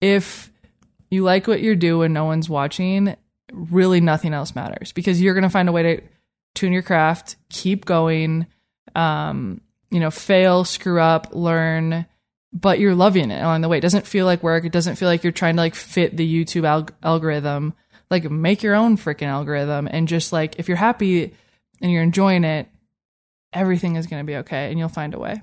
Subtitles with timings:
[0.00, 0.50] if
[1.10, 3.16] you like what you do and no one's watching,
[3.52, 6.02] really nothing else matters because you're going to find a way to
[6.54, 8.46] tune your craft, keep going,
[8.94, 9.60] um,
[9.90, 12.06] you know, fail, screw up, learn,
[12.52, 13.78] but you're loving it along the way.
[13.78, 14.64] It doesn't feel like work.
[14.64, 17.74] It doesn't feel like you're trying to like fit the YouTube alg- algorithm.
[18.10, 21.32] Like make your own freaking algorithm and just like if you're happy
[21.80, 22.68] and you're enjoying it,
[23.52, 25.42] everything is going to be okay and you'll find a way.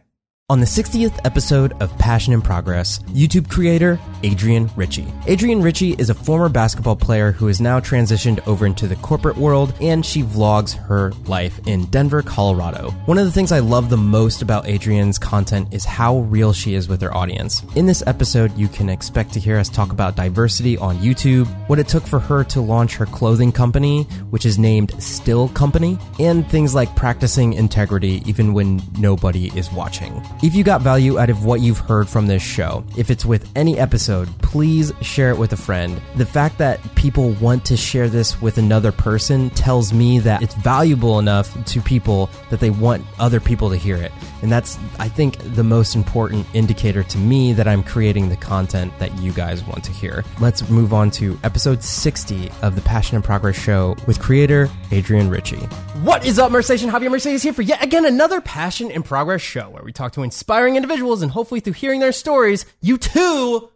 [0.49, 5.13] On the 60th episode of Passion in Progress, YouTube creator Adrienne Ritchie.
[5.27, 9.35] Adrienne Ritchie is a former basketball player who has now transitioned over into the corporate
[9.35, 12.91] world and she vlogs her life in Denver, Colorado.
[13.07, 16.75] One of the things I love the most about Adrienne's content is how real she
[16.75, 17.61] is with her audience.
[17.75, 21.77] In this episode, you can expect to hear us talk about diversity on YouTube, what
[21.77, 26.49] it took for her to launch her clothing company, which is named Still Company, and
[26.49, 30.23] things like practicing integrity even when nobody is watching.
[30.43, 33.49] If you got value out of what you've heard from this show, if it's with
[33.55, 35.99] any episode, please share it with a friend.
[36.15, 40.53] The fact that people want to share this with another person tells me that it's
[40.53, 44.11] valuable enough to people that they want other people to hear it.
[44.43, 48.93] And that's, I think, the most important indicator to me that I'm creating the content
[48.99, 50.23] that you guys want to hear.
[50.39, 55.29] Let's move on to episode 60 of the Passion in Progress show with creator Adrienne
[55.29, 55.65] Ritchie.
[56.03, 56.91] What is up, Mersation?
[56.91, 60.26] Javier Mercedes here for yet again another Passion in Progress show where we talk to
[60.27, 63.69] inspiring individuals and hopefully through hearing their stories, you too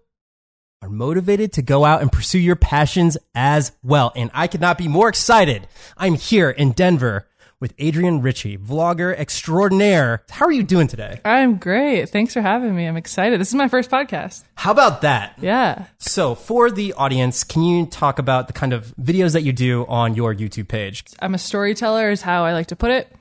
[0.82, 4.12] are motivated to go out and pursue your passions as well.
[4.18, 5.66] And I could not be more excited.
[5.96, 7.26] I'm here in Denver
[7.62, 10.24] with Adrienne Ritchie, vlogger extraordinaire.
[10.30, 11.22] How are you doing today?
[11.24, 12.10] I'm great.
[12.10, 12.86] Thanks for having me.
[12.86, 13.40] I'm excited.
[13.40, 14.44] This is my first podcast.
[14.56, 15.38] How about that?
[15.40, 15.86] Yeah.
[16.00, 19.86] So, for the audience, can you talk about the kind of videos that you do
[19.88, 21.06] on your YouTube page?
[21.20, 23.16] I'm a storyteller, is how I like to put it.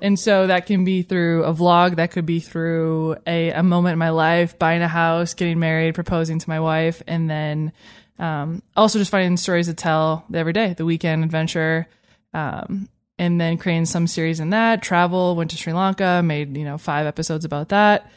[0.00, 3.94] And so that can be through a vlog, that could be through a, a moment
[3.94, 7.72] in my life, buying a house, getting married, proposing to my wife, and then
[8.18, 11.86] um, also just finding stories to tell every day, the weekend adventure,
[12.34, 12.88] um,
[13.18, 14.82] and then creating some series in that.
[14.82, 18.10] Travel, went to Sri Lanka, made you know five episodes about that,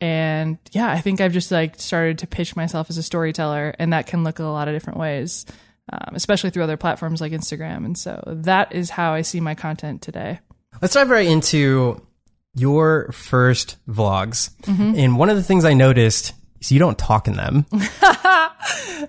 [0.00, 3.92] and yeah, I think I've just like started to pitch myself as a storyteller, and
[3.92, 5.46] that can look a lot of different ways.
[5.90, 7.86] Um, especially through other platforms like Instagram.
[7.86, 10.38] And so that is how I see my content today.
[10.80, 12.00] Let's dive right into
[12.54, 14.50] your first vlogs.
[14.96, 17.66] And one of the things I noticed is you don't talk in them.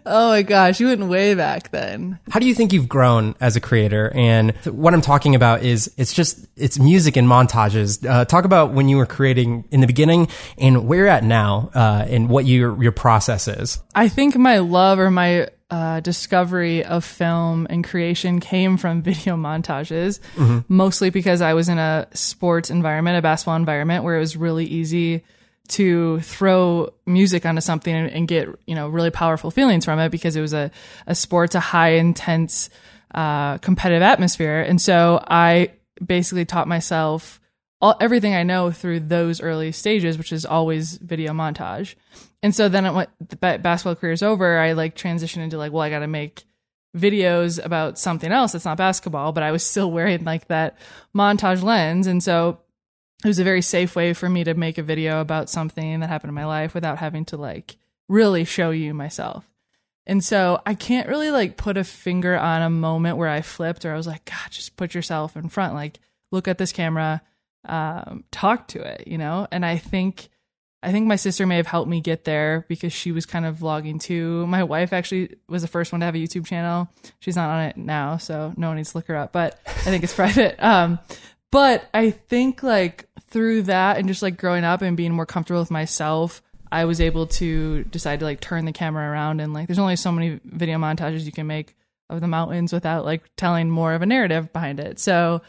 [0.06, 2.19] Oh my gosh, you went way back then.
[2.30, 4.12] How do you think you've grown as a creator?
[4.16, 8.07] And what I'm talking about is it's just it's music and montages.
[8.07, 11.72] Uh, talk about when you were creating in the beginning and where you're at now,
[11.74, 13.80] uh, and what your your process is.
[13.96, 19.35] I think my love or my uh, discovery of film and creation came from video
[19.35, 20.19] montages,
[20.68, 24.66] mostly because I was in a sports environment, a basketball environment, where it was really
[24.66, 25.24] easy
[25.69, 30.09] to throw music onto something and, and get you know really powerful feelings from it
[30.09, 30.72] because it was a
[31.06, 32.72] a sports a high intense
[33.13, 35.72] uh, competitive atmosphere, and so I
[36.03, 37.40] basically taught myself
[37.81, 41.96] all, everything I know through those early stages, which is always video montage.
[42.41, 45.81] And so then when the basketball career is over, I like transitioned into like, well,
[45.81, 46.44] I got to make
[46.95, 50.77] videos about something else that's not basketball, but I was still wearing like that
[51.16, 52.07] montage lens.
[52.07, 52.59] And so
[53.23, 56.07] it was a very safe way for me to make a video about something that
[56.07, 57.75] happened in my life without having to like
[58.07, 59.45] really show you myself.
[60.06, 63.85] And so I can't really like put a finger on a moment where I flipped
[63.85, 65.75] or I was like, God, just put yourself in front.
[65.75, 66.00] Like,
[66.31, 67.21] look at this camera,
[67.66, 69.47] um, talk to it, you know?
[69.51, 70.29] And I think
[70.81, 73.57] I think my sister may have helped me get there because she was kind of
[73.57, 74.47] vlogging too.
[74.47, 76.90] My wife actually was the first one to have a YouTube channel.
[77.19, 79.72] She's not on it now, so no one needs to look her up, but I
[79.72, 80.62] think it's private.
[80.63, 81.00] Um,
[81.51, 85.59] but I think like through that and just like growing up and being more comfortable
[85.59, 86.41] with myself,
[86.72, 89.95] I was able to decide to like turn the camera around and like there's only
[89.95, 91.75] so many video montages you can make
[92.09, 95.00] of the mountains without like telling more of a narrative behind it.
[95.00, 95.41] So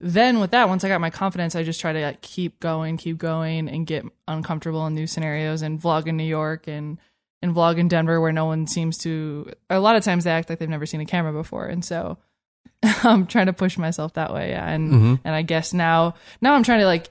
[0.00, 2.96] then with that, once I got my confidence, I just try to like, keep going,
[2.96, 6.98] keep going, and get uncomfortable in new scenarios and vlog in New York and
[7.42, 9.50] and vlog in Denver where no one seems to.
[9.70, 12.18] A lot of times they act like they've never seen a camera before, and so
[12.82, 14.50] I'm trying to push myself that way.
[14.50, 17.10] Yeah, and and I guess now now I'm trying to like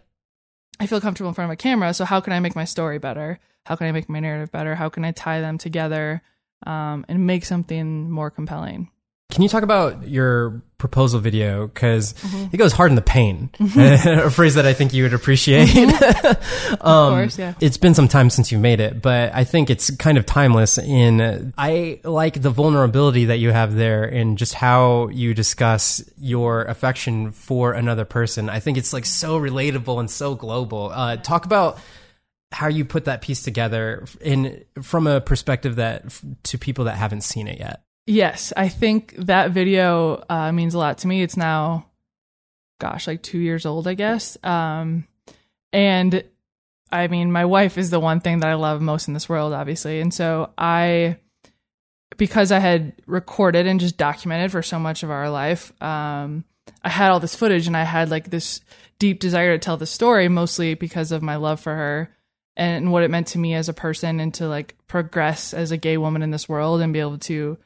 [0.80, 1.94] I feel comfortable in front of a camera.
[1.94, 3.40] So how can I make my story better?
[3.66, 4.76] How can I make my narrative better?
[4.76, 6.22] How can I tie them together
[6.68, 8.92] um, and make something more compelling?
[9.36, 11.68] Can you talk about your proposal video?
[11.68, 12.46] Because mm-hmm.
[12.54, 14.20] it goes hard in the paint, mm-hmm.
[14.28, 15.68] a phrase that I think you would appreciate.
[15.68, 16.76] Mm-hmm.
[16.76, 17.54] Of um, course, yeah.
[17.60, 20.78] It's been some time since you made it, but I think it's kind of timeless.
[20.78, 26.64] In I like the vulnerability that you have there, and just how you discuss your
[26.64, 28.50] affection for another person.
[28.50, 30.92] I think it's like so relatable and so global.
[30.94, 31.78] Uh, talk about
[32.52, 36.06] how you put that piece together in from a perspective that
[36.44, 37.82] to people that haven't seen it yet.
[38.08, 41.24] Yes, I think that video uh, means a lot to me.
[41.24, 41.88] It's now,
[42.80, 44.38] gosh, like two years old, I guess.
[44.44, 45.08] Um,
[45.74, 46.24] and
[46.92, 49.54] I mean, my wife is the one thing that I love most in this world,
[49.54, 50.02] obviously.
[50.02, 51.18] And so I,
[52.18, 56.46] because I had recorded and just documented for so much of our life, um,
[56.84, 58.62] I had all this footage and I had like this
[59.00, 62.16] deep desire to tell the story, mostly because of my love for her
[62.56, 65.78] and what it meant to me as a person and to like progress as a
[65.78, 67.58] gay woman in this world and be able to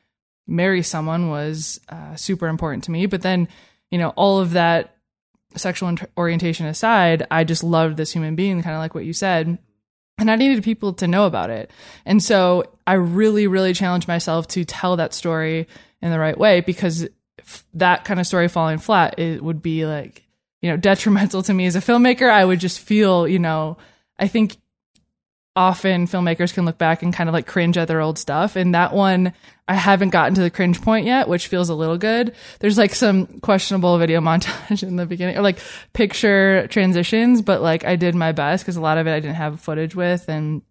[0.50, 3.06] marry someone was uh, super important to me.
[3.06, 3.48] But then,
[3.92, 4.96] you know, all of that
[5.56, 9.58] sexual orientation aside, I just loved this human being, kind of like what you said.
[10.18, 11.72] And I needed people to know about it.
[12.06, 15.68] And so I really, really challenged myself to tell that story
[16.02, 17.08] in the right way because
[17.74, 20.26] that kind of story falling flat, it would be like,
[20.62, 22.30] you know, detrimental to me as a filmmaker.
[22.30, 23.78] I would just feel, you know,
[24.18, 24.58] I think
[25.56, 28.56] often filmmakers can look back and kind of like cringe at their old stuff.
[28.56, 29.34] And that one,
[29.70, 32.34] I haven't gotten to the cringe point yet, which feels a little good.
[32.60, 35.60] There's like some questionable video montage in the beginning or like
[35.94, 39.36] picture transitions, but like I did my best because a lot of it I didn't
[39.36, 40.28] have footage with.
[40.28, 40.64] And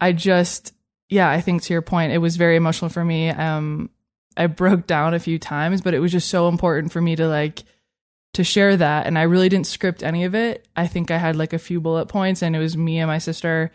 [0.00, 0.72] I just,
[1.10, 3.28] yeah, I think to your point, it was very emotional for me.
[3.28, 3.90] Um,
[4.38, 7.28] I broke down a few times, but it was just so important for me to
[7.28, 7.62] like,
[8.32, 9.06] to share that.
[9.06, 10.66] And I really didn't script any of it.
[10.74, 13.18] I think I had like a few bullet points and it was me and my
[13.18, 13.70] sister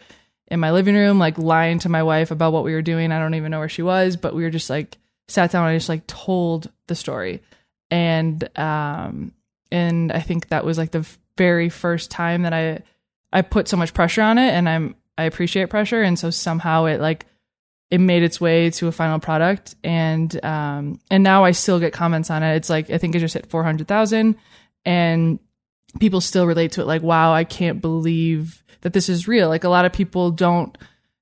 [0.52, 3.14] in my living room, like lying to my wife about what we were doing.
[3.14, 4.98] I don't even know where she was, but we were just like
[5.30, 7.42] sat down and I just like told the story.
[7.90, 9.34] And, um,
[9.72, 11.08] and I think that was like the
[11.38, 12.80] very first time that I,
[13.32, 16.02] I put so much pressure on it and I'm, I appreciate pressure.
[16.02, 17.26] And so somehow it like
[17.90, 21.92] it made its way to a final product and um and now I still get
[21.92, 22.56] comments on it.
[22.56, 24.36] It's like I think it just hit 400,000
[24.86, 25.40] and
[26.00, 29.50] people still relate to it like wow, I can't believe that this is real.
[29.50, 30.78] Like a lot of people don't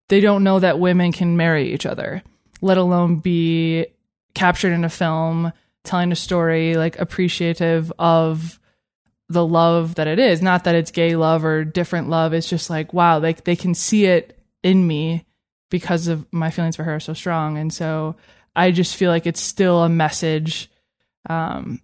[0.07, 2.24] they don't know that women can marry each other,
[2.62, 3.88] let alone be
[4.33, 5.51] captured in a film
[5.83, 8.60] telling a story like appreciative of
[9.30, 10.42] the love that it is.
[10.42, 12.33] Not that it's gay love or different love.
[12.33, 15.25] It's just like wow, like they can see it in me
[15.69, 17.57] because of my feelings for her are so strong.
[17.57, 18.15] And so
[18.56, 20.69] I just feel like it's still a message
[21.30, 21.81] um,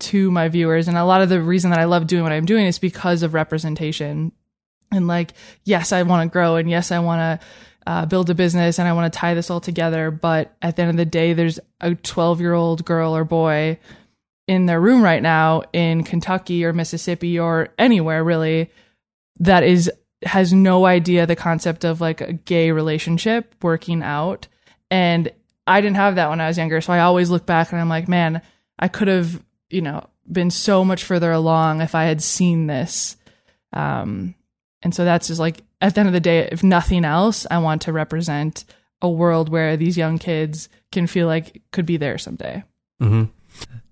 [0.00, 0.88] to my viewers.
[0.88, 3.22] And a lot of the reason that I love doing what I'm doing is because
[3.22, 4.32] of representation.
[4.90, 5.34] And like,
[5.64, 7.46] yes, I want to grow, and yes, I want to
[7.86, 10.10] uh, build a business, and I want to tie this all together.
[10.10, 13.78] But at the end of the day, there's a 12 year old girl or boy
[14.46, 18.70] in their room right now in Kentucky or Mississippi or anywhere really
[19.40, 19.90] that is
[20.24, 24.48] has no idea the concept of like a gay relationship working out.
[24.90, 25.30] And
[25.66, 26.80] I didn't have that when I was younger.
[26.80, 28.42] So I always look back and I'm like, man,
[28.78, 33.16] I could have, you know, been so much further along if I had seen this.
[33.72, 34.34] Um,
[34.82, 37.58] and so that's just like, at the end of the day, if nothing else, I
[37.58, 38.64] want to represent
[39.00, 42.64] a world where these young kids can feel like could be there someday.
[43.00, 43.37] Mm-hmm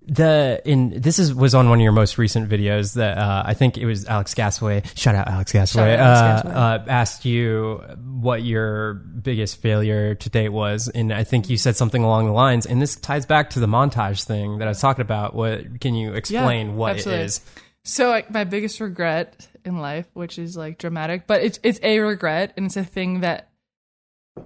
[0.07, 3.53] the in this is was on one of your most recent videos that uh, I
[3.53, 4.97] think it was Alex Gasaway.
[4.97, 5.53] Shout out Alex.
[5.53, 7.83] Out Alex uh, Uh, asked you
[8.19, 12.31] what your biggest failure to date was, and I think you said something along the
[12.31, 12.65] lines.
[12.65, 15.35] And this ties back to the montage thing that I was talking about.
[15.35, 16.67] What can you explain?
[16.67, 17.23] Yeah, what absolutely.
[17.23, 17.41] it is?
[17.83, 21.99] So like, my biggest regret in life, which is like dramatic, but it's it's a
[21.99, 23.49] regret, and it's a thing that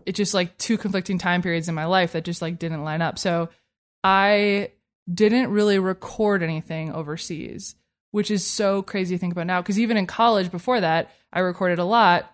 [0.08, 3.04] it's just like two conflicting time periods in my life that just like didn't line
[3.04, 3.20] up.
[3.20, 3.50] So
[4.04, 4.72] I
[5.12, 7.76] didn't really record anything overseas,
[8.12, 9.62] which is so crazy to think about now.
[9.62, 12.32] Because even in college before that, I recorded a lot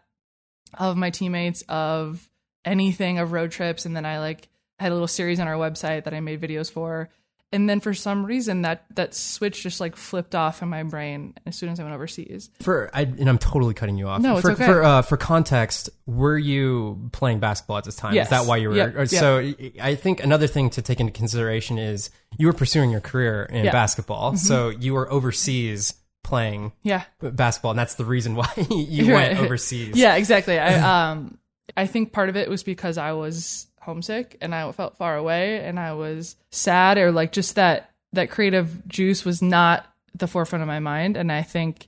[0.74, 2.30] of my teammates, of
[2.66, 3.86] anything, of road trips.
[3.86, 6.72] And then I like had a little series on our website that I made videos
[6.72, 7.10] for
[7.52, 11.34] and then for some reason that that switch just like flipped off in my brain
[11.46, 12.50] as soon as I went overseas.
[12.62, 14.22] For I, and I'm totally cutting you off.
[14.22, 14.66] No, it's for, okay.
[14.66, 18.14] For uh, for context, were you playing basketball at this time?
[18.14, 18.28] Yes.
[18.28, 18.76] Is that why you were?
[18.76, 19.08] Yep.
[19.08, 19.74] So yep.
[19.82, 23.66] I think another thing to take into consideration is you were pursuing your career in
[23.66, 24.38] basketball, mm-hmm.
[24.38, 29.96] so you were overseas playing yeah basketball, and that's the reason why you went overseas.
[29.96, 30.60] Yeah, exactly.
[30.60, 31.38] I um
[31.78, 35.64] I think part of it was because I was homesick and I felt far away
[35.64, 40.62] and I was sad or like just that that creative juice was not the forefront
[40.62, 41.88] of my mind and I think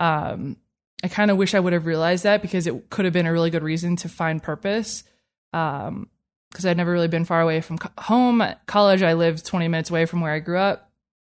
[0.00, 0.56] um
[1.04, 3.32] I kind of wish I would have realized that because it could have been a
[3.32, 5.04] really good reason to find purpose
[5.52, 6.08] um
[6.50, 8.42] because I'd never really been far away from co- home.
[8.66, 10.90] College I lived 20 minutes away from where I grew up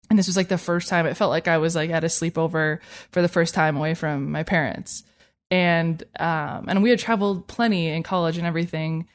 [0.08, 2.06] and this was like the first time it felt like I was like at a
[2.06, 2.78] sleepover
[3.10, 5.04] for the first time away from my parents.
[5.50, 9.06] And um and we had traveled plenty in college and everything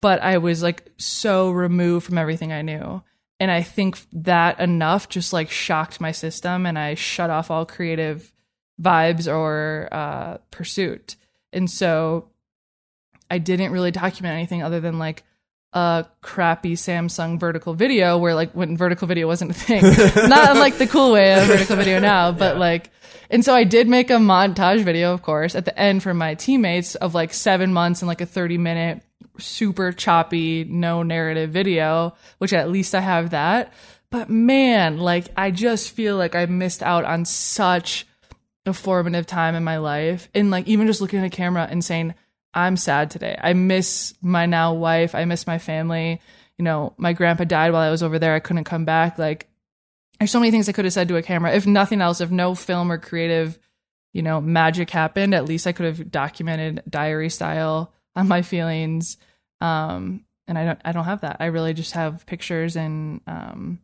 [0.00, 3.02] but I was like so removed from everything I knew.
[3.40, 7.64] And I think that enough just like shocked my system and I shut off all
[7.66, 8.32] creative
[8.80, 11.16] vibes or uh, pursuit.
[11.52, 12.30] And so
[13.30, 15.24] I didn't really document anything other than like
[15.72, 19.82] a crappy Samsung vertical video where like when vertical video wasn't a thing.
[20.28, 22.60] Not in like the cool way of vertical video now, but yeah.
[22.60, 22.90] like
[23.30, 26.34] and so I did make a montage video, of course, at the end for my
[26.34, 29.02] teammates of like seven months and like a 30 minute
[29.38, 33.72] super choppy, no narrative video, which at least I have that.
[34.10, 38.06] But man, like I just feel like I missed out on such
[38.66, 40.28] a formative time in my life.
[40.34, 42.14] And like even just looking at a camera and saying,
[42.54, 43.38] I'm sad today.
[43.40, 45.14] I miss my now wife.
[45.14, 46.20] I miss my family.
[46.56, 48.34] You know, my grandpa died while I was over there.
[48.34, 49.18] I couldn't come back.
[49.18, 49.48] Like,
[50.18, 51.52] there's so many things I could have said to a camera.
[51.52, 53.58] If nothing else, if no film or creative,
[54.12, 59.16] you know, magic happened, at least I could have documented diary style on my feelings.
[59.60, 61.36] Um, and I don't, I don't have that.
[61.40, 63.80] I really just have pictures and um,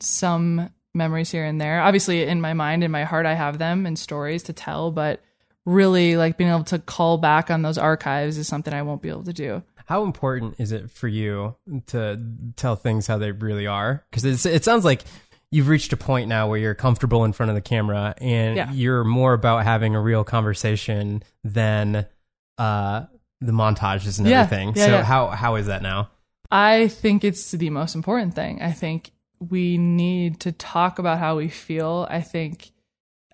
[0.00, 1.80] some memories here and there.
[1.80, 5.22] Obviously, in my mind, in my heart, I have them and stories to tell, but
[5.64, 9.08] really like being able to call back on those archives is something I won't be
[9.08, 9.62] able to do.
[9.86, 11.56] How important is it for you
[11.88, 12.20] to
[12.56, 14.04] tell things how they really are?
[14.10, 15.02] Because it sounds like
[15.50, 18.72] you've reached a point now where you're comfortable in front of the camera and yeah.
[18.72, 22.06] you're more about having a real conversation than
[22.58, 23.04] uh,
[23.44, 24.42] the montages and yeah.
[24.42, 24.72] everything.
[24.74, 26.10] Yeah, so how how is that now?
[26.50, 28.60] I think it's the most important thing.
[28.60, 32.06] I think we need to talk about how we feel.
[32.08, 32.72] I think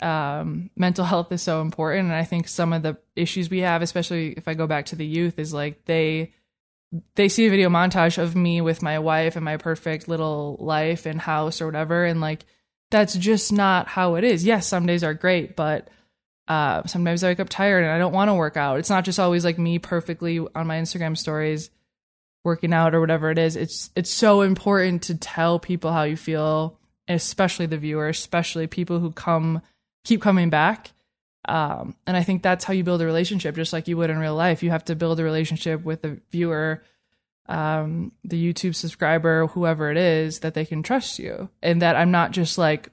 [0.01, 2.07] um, mental health is so important.
[2.07, 4.97] And I think some of the issues we have, especially if I go back to
[4.97, 6.33] the youth, is like they
[7.17, 11.05] they see a video montage of me with my wife and my perfect little life
[11.05, 12.47] and house or whatever, and like
[12.91, 14.45] that's just not how it is.
[14.45, 15.89] Yes, some days are great, but
[16.49, 18.79] uh, sometimes I wake up tired and I don't want to work out.
[18.79, 21.71] It's not just always like me perfectly on my Instagram stories
[22.43, 23.55] working out or whatever it is.
[23.55, 28.99] It's it's so important to tell people how you feel, especially the viewer, especially people
[28.99, 29.61] who come
[30.05, 30.93] keep coming back.
[31.47, 34.19] Um, and I think that's how you build a relationship, just like you would in
[34.19, 34.63] real life.
[34.63, 36.83] You have to build a relationship with the viewer,
[37.47, 41.51] um, the YouTube subscriber, whoever it is, that they can trust you.
[41.63, 42.91] And that I'm not just like,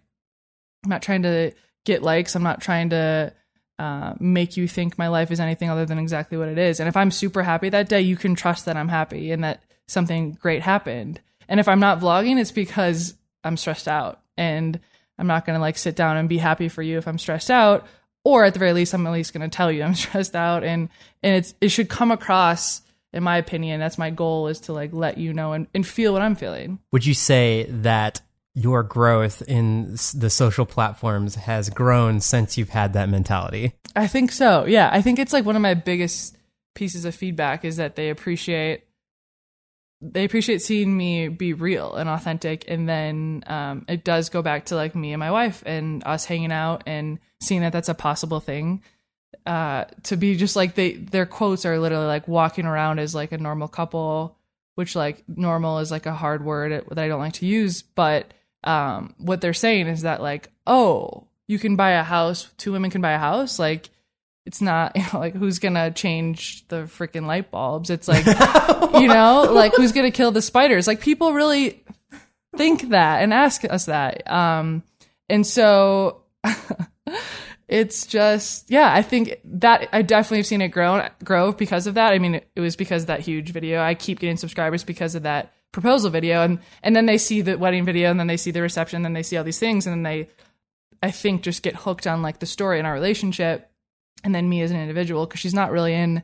[0.84, 1.54] I'm not trying to
[1.86, 2.36] get likes.
[2.36, 3.34] I'm not trying to
[3.78, 6.80] uh, make you think my life is anything other than exactly what it is.
[6.80, 9.64] And if I'm super happy that day, you can trust that I'm happy and that
[9.88, 11.20] something great happened.
[11.48, 14.80] And if I'm not vlogging, it's because I'm stressed out and
[15.18, 17.52] I'm not going to like sit down and be happy for you if I'm stressed
[17.52, 17.88] out.
[18.24, 20.64] Or at the very least, I'm at least going to tell you I'm stressed out.
[20.64, 20.90] And,
[21.22, 22.82] and it's, it should come across,
[23.14, 26.14] in my opinion, that's my goal is to like let you know and, and feel
[26.14, 26.80] what I'm feeling.
[26.92, 28.22] Would you say that
[28.56, 33.74] your growth in the social platforms has grown since you've had that mentality?
[33.96, 34.66] I think so.
[34.66, 34.90] Yeah.
[34.92, 36.38] I think it's like one of my biggest
[36.74, 38.84] pieces of feedback is that they appreciate
[40.02, 44.66] they appreciate seeing me be real and authentic and then um, it does go back
[44.66, 47.94] to like me and my wife and us hanging out and seeing that that's a
[47.94, 48.84] possible thing
[49.46, 53.32] uh, to be just like they their quotes are literally like walking around as like
[53.32, 54.38] a normal couple
[54.76, 58.34] which like normal is like a hard word that i don't like to use but
[58.66, 62.90] um, what they're saying is that like oh you can buy a house two women
[62.90, 63.90] can buy a house like
[64.46, 67.90] it's not you know like who's gonna change the freaking light bulbs?
[67.90, 68.26] It's like
[69.00, 70.88] you know like who's gonna kill the spiders?
[70.88, 71.84] Like people really
[72.56, 74.30] think that and ask us that.
[74.32, 74.84] Um
[75.30, 76.24] and so
[77.68, 81.96] it's just yeah i think that i definitely have seen it grow grow because of
[81.96, 82.14] that.
[82.14, 83.82] I mean it, it was because of that huge video.
[83.82, 87.58] I keep getting subscribers because of that proposal video and and then they see the
[87.58, 89.86] wedding video and then they see the reception and then they see all these things
[89.86, 90.28] and then they
[91.04, 93.70] i think just get hooked on like the story in our relationship
[94.24, 96.24] and then me as an individual because she's not really in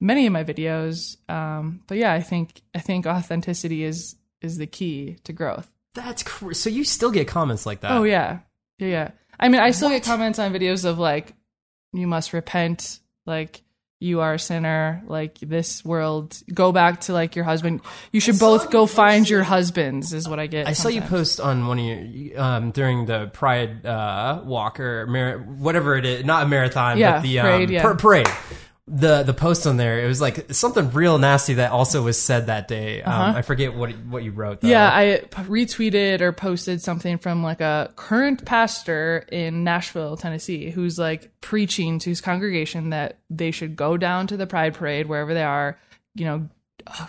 [0.00, 1.16] many of my videos.
[1.30, 5.70] Um, but yeah, I think I think authenticity is is the key to growth.
[5.94, 7.92] That's cr- so you still get comments like that.
[7.92, 8.40] Oh yeah,
[8.78, 9.10] yeah, yeah.
[9.38, 9.96] I mean, I still what?
[9.96, 11.34] get comments on videos of like,
[11.92, 13.62] you must repent, like
[14.06, 17.80] you are a sinner like this world go back to like your husband
[18.12, 20.78] you should both go find your husbands is what i get i sometimes.
[20.78, 25.38] saw you post on one of your um, during the pride uh, walk or mar-
[25.38, 27.94] whatever it is not a marathon yeah, but the um, parade, yeah.
[27.94, 28.28] parade
[28.88, 32.46] the the post on there it was like something real nasty that also was said
[32.46, 33.38] that day um, uh-huh.
[33.38, 34.68] i forget what what you wrote though.
[34.68, 41.00] yeah i retweeted or posted something from like a current pastor in nashville tennessee who's
[41.00, 45.34] like preaching to his congregation that they should go down to the pride parade wherever
[45.34, 45.76] they are
[46.14, 46.48] you know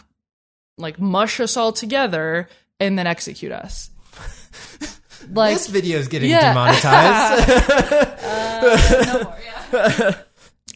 [0.80, 3.92] like mush us all together and then execute us
[5.32, 6.54] like this video is getting yeah.
[6.54, 7.52] demonetized
[8.24, 10.22] uh, no more yeah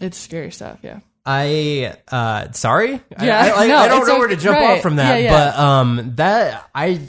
[0.01, 0.99] it's scary stuff, yeah.
[1.25, 2.99] I uh sorry.
[3.21, 4.77] Yeah, I, I, no, I don't know where to jump right.
[4.77, 5.51] off from that, yeah, yeah.
[5.51, 6.99] but um that I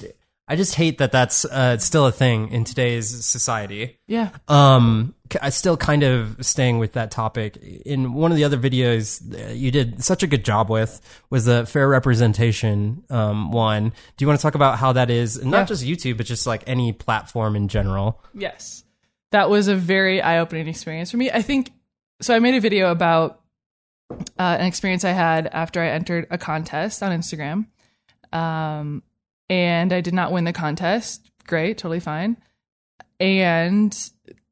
[0.47, 3.99] I just hate that that's uh still a thing in today's society.
[4.07, 4.29] Yeah.
[4.49, 7.57] Um I still kind of staying with that topic.
[7.57, 9.23] In one of the other videos
[9.57, 13.85] you did such a good job with was the fair representation um, one.
[13.89, 15.65] Do you want to talk about how that is, and not Yeah.
[15.65, 18.21] just YouTube, but just like any platform in general?
[18.35, 18.85] Yes.
[19.31, 21.31] That was a very eye opening experience for me.
[21.31, 21.73] I think
[22.23, 22.35] so.
[22.35, 23.41] I made a video about
[24.11, 27.67] uh, an experience I had after I entered a contest on Instagram.
[28.33, 29.03] Um,
[29.49, 31.31] and I did not win the contest.
[31.47, 32.37] Great, totally fine.
[33.21, 33.97] And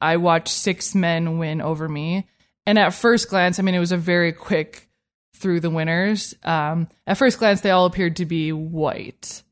[0.00, 2.26] I watched six men win over me.
[2.66, 4.88] And at first glance, I mean, it was a very quick
[5.34, 6.34] through the winners.
[6.42, 9.42] Um, at first glance, they all appeared to be white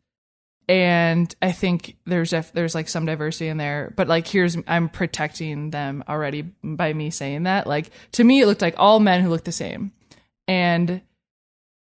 [0.68, 5.70] and I think there's there's like some diversity in there, but like here's I'm protecting
[5.70, 7.66] them already by me saying that.
[7.66, 9.92] Like to me, it looked like all men who looked the same,
[10.46, 11.00] and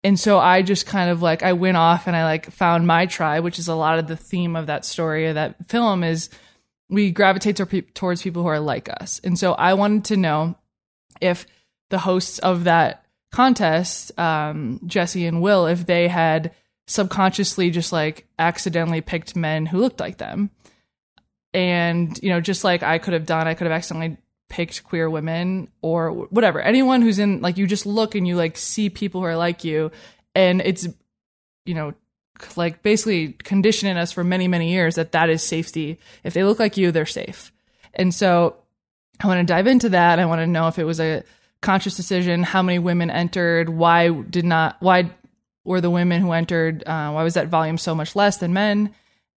[0.04, 3.06] and so I just kind of like I went off and I like found my
[3.06, 6.30] tribe, which is a lot of the theme of that story of that film is
[6.88, 10.54] we gravitate to towards people who are like us, and so I wanted to know
[11.20, 11.44] if
[11.90, 16.52] the hosts of that contest, um, Jesse and Will, if they had
[16.86, 20.50] subconsciously just like accidentally picked men who looked like them.
[21.52, 25.08] And, you know, just like I could have done, I could have accidentally picked queer
[25.08, 26.60] women or whatever.
[26.60, 29.64] Anyone who's in, like, you just look and you like see people who are like
[29.64, 29.90] you.
[30.34, 30.86] And it's,
[31.64, 31.94] you know,
[32.54, 35.98] like basically conditioning us for many, many years that that is safety.
[36.22, 37.52] If they look like you, they're safe.
[37.94, 38.56] And so
[39.18, 40.18] I want to dive into that.
[40.18, 41.24] I want to know if it was a
[41.62, 45.10] conscious decision, how many women entered, why did not, why
[45.66, 48.94] were the women who entered, uh, why was that volume so much less than men?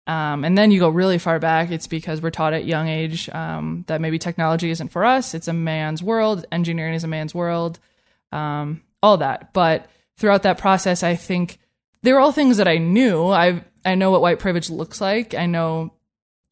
[0.08, 1.70] Um, and then you go really far back.
[1.72, 5.34] It's because we're taught at young age um, that maybe technology isn't for us.
[5.34, 6.46] It's a man's world.
[6.52, 7.80] Engineering is a man's world.
[8.32, 9.54] Um, all that.
[9.54, 11.60] But throughout that process, I think
[12.02, 13.28] they were all things that I knew.
[13.28, 15.34] I I know what white privilege looks like.
[15.36, 15.94] I know,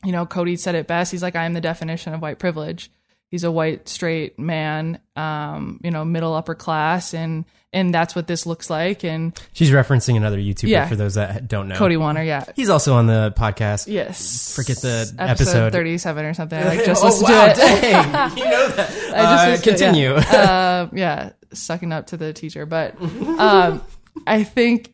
[0.05, 1.11] you know, Cody said it best.
[1.11, 2.89] He's like, I am the definition of white privilege.
[3.29, 7.43] He's a white straight man, um, you know, middle upper class, and
[7.73, 9.03] and that's what this looks like.
[9.03, 10.87] And She's referencing another YouTuber Yeah.
[10.87, 11.75] for those that don't know.
[11.75, 13.87] Cody Wanner, yeah, He's also on the podcast.
[13.87, 15.71] yes, Forget the episode, episode.
[15.73, 16.57] thirty-seven or something.
[16.63, 17.81] I like just oh, listened wow, to it.
[17.81, 18.37] dang.
[18.37, 18.89] you know that.
[18.89, 20.13] I just Uh, listened to it, continue.
[20.13, 20.21] yeah.
[20.31, 22.65] uh, yeah, sucking up to the teacher.
[22.65, 23.81] But um,
[24.27, 24.93] I think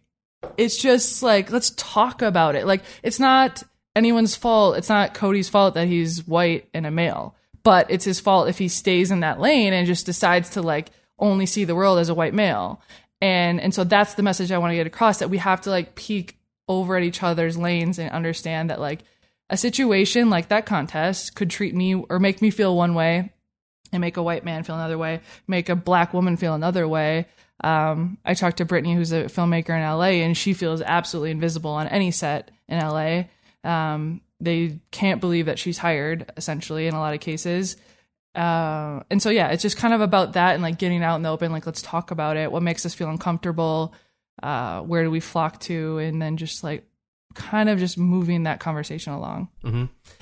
[0.57, 2.65] it's just like let's talk about it.
[2.65, 3.61] Like it's not
[3.95, 4.77] anyone's fault.
[4.77, 8.57] It's not Cody's fault that he's white and a male, but it's his fault if
[8.57, 12.09] he stays in that lane and just decides to like only see the world as
[12.09, 12.81] a white male.
[13.21, 15.69] And and so that's the message I want to get across that we have to
[15.69, 19.03] like peek over at each other's lanes and understand that like
[19.49, 23.31] a situation like that contest could treat me or make me feel one way
[23.91, 27.27] and make a white man feel another way, make a black woman feel another way.
[27.63, 31.71] Um, I talked to Brittany, who's a filmmaker in LA, and she feels absolutely invisible
[31.71, 33.25] on any set in LA.
[33.63, 37.77] Um, they can't believe that she's hired, essentially, in a lot of cases.
[38.35, 41.21] Uh, and so, yeah, it's just kind of about that and like getting out in
[41.21, 42.51] the open, like, let's talk about it.
[42.51, 43.93] What makes us feel uncomfortable?
[44.41, 45.99] Uh, where do we flock to?
[45.99, 46.83] And then just like
[47.35, 49.49] kind of just moving that conversation along.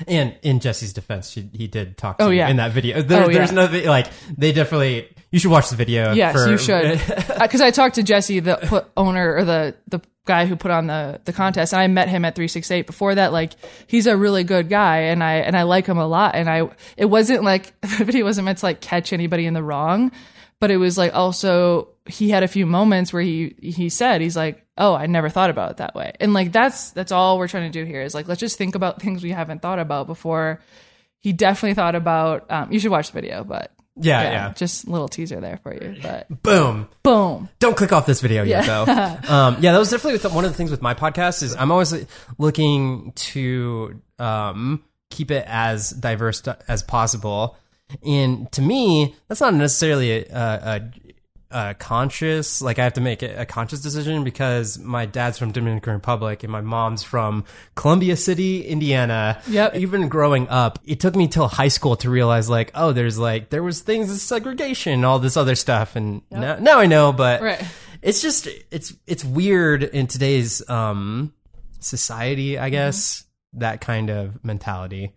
[0.07, 2.49] And in Jesse's defense, she, he did talk to Oh, yeah.
[2.49, 3.01] in that video.
[3.01, 3.45] There, Oh, yeah.
[3.45, 4.07] There's no like
[4.38, 5.07] they definitely.
[5.31, 6.11] You should watch the video.
[6.13, 7.01] Yes, for- you should.
[7.41, 10.87] Because I talked to Jesse, the put owner or the the guy who put on
[10.87, 12.85] the the contest, and I met him at three six eight.
[12.85, 13.53] Before that, like
[13.87, 16.35] he's a really good guy, and I and I like him a lot.
[16.35, 19.63] And I it wasn't like the video wasn't meant to like catch anybody in the
[19.63, 20.11] wrong,
[20.59, 24.37] but it was like also he had a few moments where he he said he's
[24.37, 27.47] like, oh, I never thought about it that way, and like that's that's all we're
[27.47, 30.07] trying to do here is like let's just think about things we haven't thought about
[30.07, 30.59] before.
[31.19, 32.51] He definitely thought about.
[32.51, 34.54] Um, you should watch the video, but Yeah, yeah.
[34.54, 35.97] just a little teaser there for you.
[36.01, 36.88] But Boom.
[37.04, 37.49] boom.
[37.60, 38.86] Don't click off this video yet, Yeah.
[38.86, 39.34] though.
[39.34, 41.93] um, yeah, that was definitely one of the things with my podcast is I'm always
[42.38, 47.58] looking to um, keep it as diverse as possible.
[48.06, 50.91] And to me, that's not necessarily a, a,
[51.51, 55.51] a conscious, like I have to make a, a conscious decision because my dad's from
[55.51, 59.41] Dominican Republic and my mom's from Columbia City, Indiana.
[59.47, 59.75] Yep.
[59.75, 63.49] Even growing up, it took me till high school to realize like, oh, there's like,
[63.49, 65.95] there was things of segregation, all this other stuff.
[65.95, 67.63] And now, now I know, but Right.
[68.01, 71.33] it's just, it's, it's weird in today's, um,
[71.79, 75.11] society, I guess, that kind of mentality.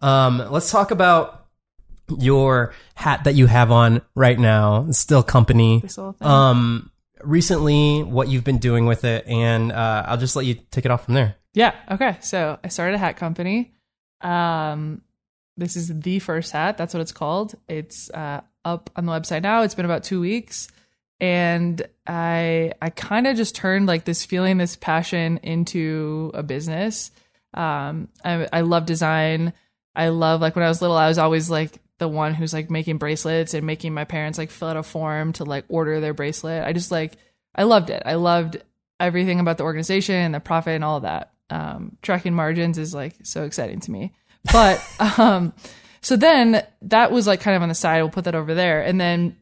[0.00, 1.45] Um, let's talk about
[2.18, 5.80] your hat that you have on right now, still company.
[5.80, 6.28] This little thing.
[6.28, 6.90] Um,
[7.22, 10.90] recently, what you've been doing with it, and uh, I'll just let you take it
[10.90, 11.36] off from there.
[11.54, 11.74] Yeah.
[11.90, 12.18] Okay.
[12.20, 13.72] So I started a hat company.
[14.20, 15.02] Um,
[15.56, 16.76] this is the first hat.
[16.76, 17.54] That's what it's called.
[17.68, 19.62] It's uh, up on the website now.
[19.62, 20.68] It's been about two weeks,
[21.18, 27.10] and I I kind of just turned like this feeling, this passion into a business.
[27.54, 29.54] Um, I I love design.
[29.94, 32.70] I love like when I was little, I was always like the one who's like
[32.70, 36.14] making bracelets and making my parents like fill out a form to like order their
[36.14, 36.64] bracelet.
[36.64, 37.16] I just like
[37.54, 38.02] I loved it.
[38.04, 38.62] I loved
[39.00, 41.32] everything about the organization and the profit and all of that.
[41.48, 44.12] Um, tracking margins is like so exciting to me.
[44.52, 44.82] But
[45.18, 45.54] um,
[46.00, 48.02] so then that was like kind of on the side.
[48.02, 49.36] We'll put that over there, and then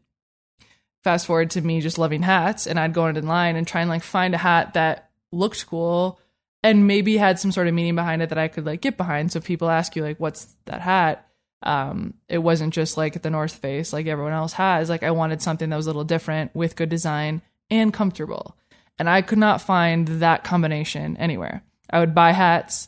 [1.03, 3.91] fast forward to me just loving hats, and I'd go in line and try and
[3.91, 6.21] like find a hat that looked cool
[6.63, 9.33] and maybe had some sort of meaning behind it that I could like get behind.
[9.33, 11.27] So people ask you like, "What's that hat?"
[11.65, 14.89] Um, it wasn't just like the North Face like everyone else has.
[14.89, 18.57] Like I wanted something that was a little different with good design and comfortable,
[18.99, 21.63] and I could not find that combination anywhere.
[21.91, 22.87] I would buy hats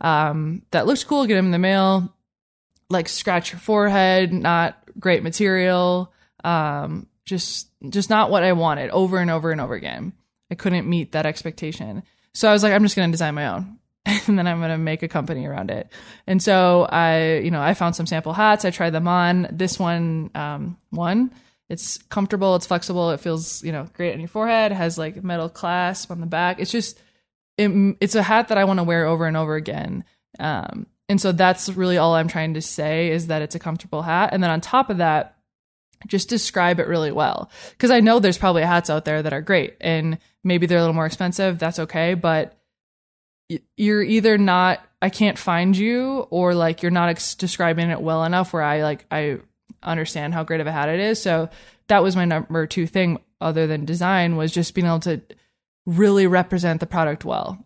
[0.00, 2.12] um, that looked cool, get them in the mail,
[2.90, 6.12] like scratch your forehead, not great material,
[6.44, 10.12] um, just just not what I wanted over and over and over again.
[10.50, 12.02] I couldn't meet that expectation.
[12.32, 13.78] So I was like, I'm just going to design my own.
[14.28, 15.90] And then I'm going to make a company around it.
[16.26, 18.64] And so I, you know, I found some sample hats.
[18.64, 19.48] I tried them on.
[19.50, 21.30] This one, um, one,
[21.68, 22.54] it's comfortable.
[22.56, 23.10] It's flexible.
[23.10, 24.72] It feels, you know, great on your forehead.
[24.72, 26.60] It has like metal clasp on the back.
[26.60, 27.00] It's just,
[27.56, 30.04] it, it's a hat that I want to wear over and over again.
[30.38, 34.02] Um, and so that's really all I'm trying to say is that it's a comfortable
[34.02, 34.30] hat.
[34.32, 35.36] And then on top of that,
[36.06, 37.50] just describe it really well.
[37.78, 40.82] Cause I know there's probably hats out there that are great and maybe they're a
[40.82, 41.58] little more expensive.
[41.58, 42.14] That's okay.
[42.14, 42.57] But
[43.76, 48.24] you're either not, I can't find you or like you're not ex- describing it well
[48.24, 49.38] enough where I like, I
[49.82, 51.20] understand how great of a hat it is.
[51.20, 51.48] So
[51.88, 55.20] that was my number two thing other than design was just being able to
[55.86, 57.64] really represent the product well.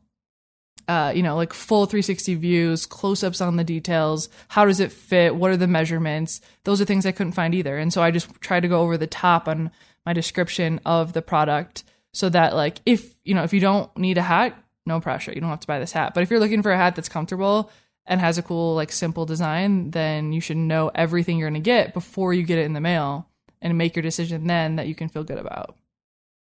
[0.88, 4.28] Uh, you know, like full 360 views, close ups on the details.
[4.48, 5.34] How does it fit?
[5.34, 6.40] What are the measurements?
[6.64, 7.78] Those are things I couldn't find either.
[7.78, 9.70] And so I just tried to go over the top on
[10.04, 14.18] my description of the product so that, like, if, you know, if you don't need
[14.18, 15.32] a hat, no pressure.
[15.32, 16.14] You don't have to buy this hat.
[16.14, 17.70] But if you're looking for a hat that's comfortable
[18.06, 21.64] and has a cool, like, simple design, then you should know everything you're going to
[21.64, 23.28] get before you get it in the mail
[23.60, 25.76] and make your decision then that you can feel good about.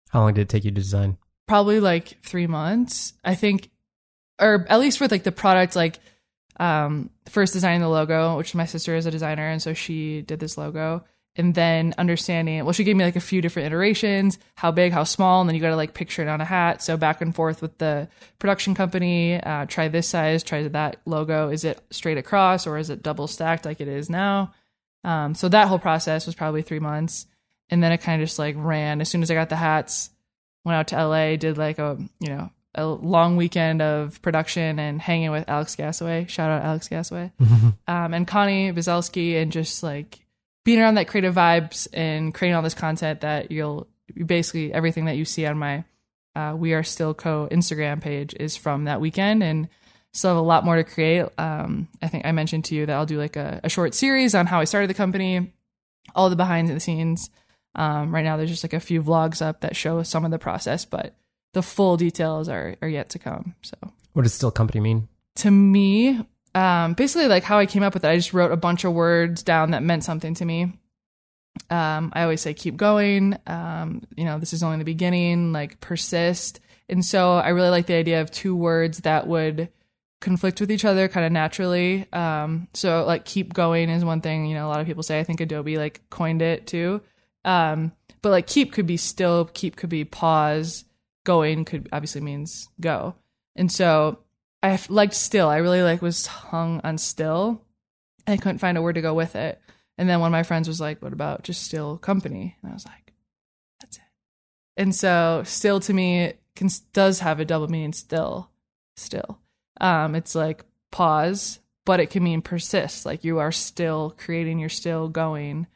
[0.10, 1.18] How long did it take you to design?
[1.48, 3.14] Probably like three months.
[3.24, 3.70] I think
[4.40, 6.00] or at least with like the product, like
[6.60, 10.40] um, first designing the logo, which my sister is a designer, and so she did
[10.40, 11.04] this logo.
[11.40, 15.06] And then understanding, well, she gave me like a few different iterations, how big, how
[15.06, 16.84] small, and then you got to like picture it on a hat.
[16.84, 21.50] So back and forth with the production company, uh, try this size, try that logo.
[21.50, 24.54] Is it straight across or is it double stacked like it is now?
[25.06, 27.26] Um, so that whole process was probably three months.
[27.70, 30.10] And then it kind of just like ran as soon as I got the hats,
[30.66, 35.02] went out to LA, did like a, you know, a long weekend of production and
[35.02, 36.28] hanging with Alex Gasaway.
[36.28, 37.32] Shout out Alex Gasaway.
[37.88, 40.20] Um, and Connie Bizelski and just like
[40.70, 43.88] being around that creative vibes and creating all this content that you'll
[44.24, 45.84] basically everything that you see on my
[46.36, 49.68] uh, We Are Still Co Instagram page is from that weekend and
[50.14, 51.26] still have a lot more to create.
[51.40, 54.36] Um, I think I mentioned to you that I'll do like a, a, short series
[54.36, 55.52] on how I started the company,
[56.14, 57.32] all the behind the scenes.
[57.74, 60.38] Um, right now, there's just like a few vlogs up that show some of the
[60.38, 61.16] process, but
[61.54, 63.56] the full details are are yet to come.
[63.64, 63.76] So,
[64.14, 65.08] what does still company mean?
[65.38, 66.24] To me,
[66.60, 68.10] um, basically like how I came up with it.
[68.10, 70.74] I just wrote a bunch of words down that meant something to me.
[71.70, 73.38] Um, I always say keep going.
[73.48, 75.54] Um, you know, this is only the beginning.
[75.54, 76.60] Like persist.
[76.90, 79.70] And so I really like the idea of two words that would
[80.20, 82.12] conflict with each other kind of naturally.
[82.12, 84.46] Um, so like keep going is one thing.
[84.46, 85.18] You know, a lot of people say.
[85.18, 87.02] I think Adobe like coined it too.
[87.46, 89.46] Um, but like keep could be still.
[89.54, 90.84] Keep could be pause
[91.24, 93.16] going could obviously means go.
[93.56, 94.20] And so
[94.62, 95.48] I liked still.
[95.48, 97.62] I really like was hung on still.
[98.28, 99.62] I couldn't find a word to go with it.
[99.98, 102.74] And then one of my friends was like, "What about just still company?" And I
[102.74, 103.14] was like,
[103.80, 104.04] "That's it."
[104.78, 107.94] And so still to me can, does have a double meaning.
[107.94, 108.50] Still,
[108.96, 109.40] still.
[109.82, 113.06] Um, it's like pause, but it can mean persist.
[113.06, 114.60] Like you are still creating.
[114.60, 115.68] You're still going.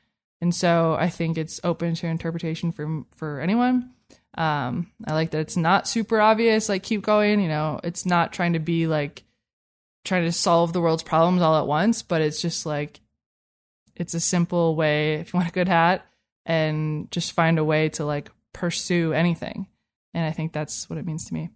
[0.42, 3.92] And so I think it's open to interpretation for for anyone.
[4.36, 8.34] Um, I like that it's not super obvious, like keep going, you know, it's not
[8.34, 9.24] trying to be like
[10.04, 13.00] trying to solve the world's problems all at once, but it's just like
[13.96, 16.06] it's a simple way if you want a good hat
[16.46, 19.68] and just find a way to like pursue anything.
[20.14, 21.50] And I think that's what it means to me.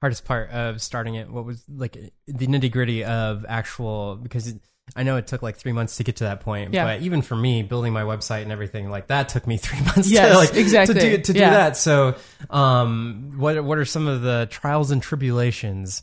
[0.00, 1.94] Hardest part of starting it, what was like
[2.26, 4.60] the nitty gritty of actual because it,
[4.96, 6.84] I know it took like three months to get to that point, yeah.
[6.84, 10.08] but even for me, building my website and everything like that took me three months
[10.10, 10.94] yes, to like exactly.
[10.94, 11.50] to do to yeah.
[11.50, 11.76] that.
[11.76, 12.16] So,
[12.50, 16.02] um, what what are some of the trials and tribulations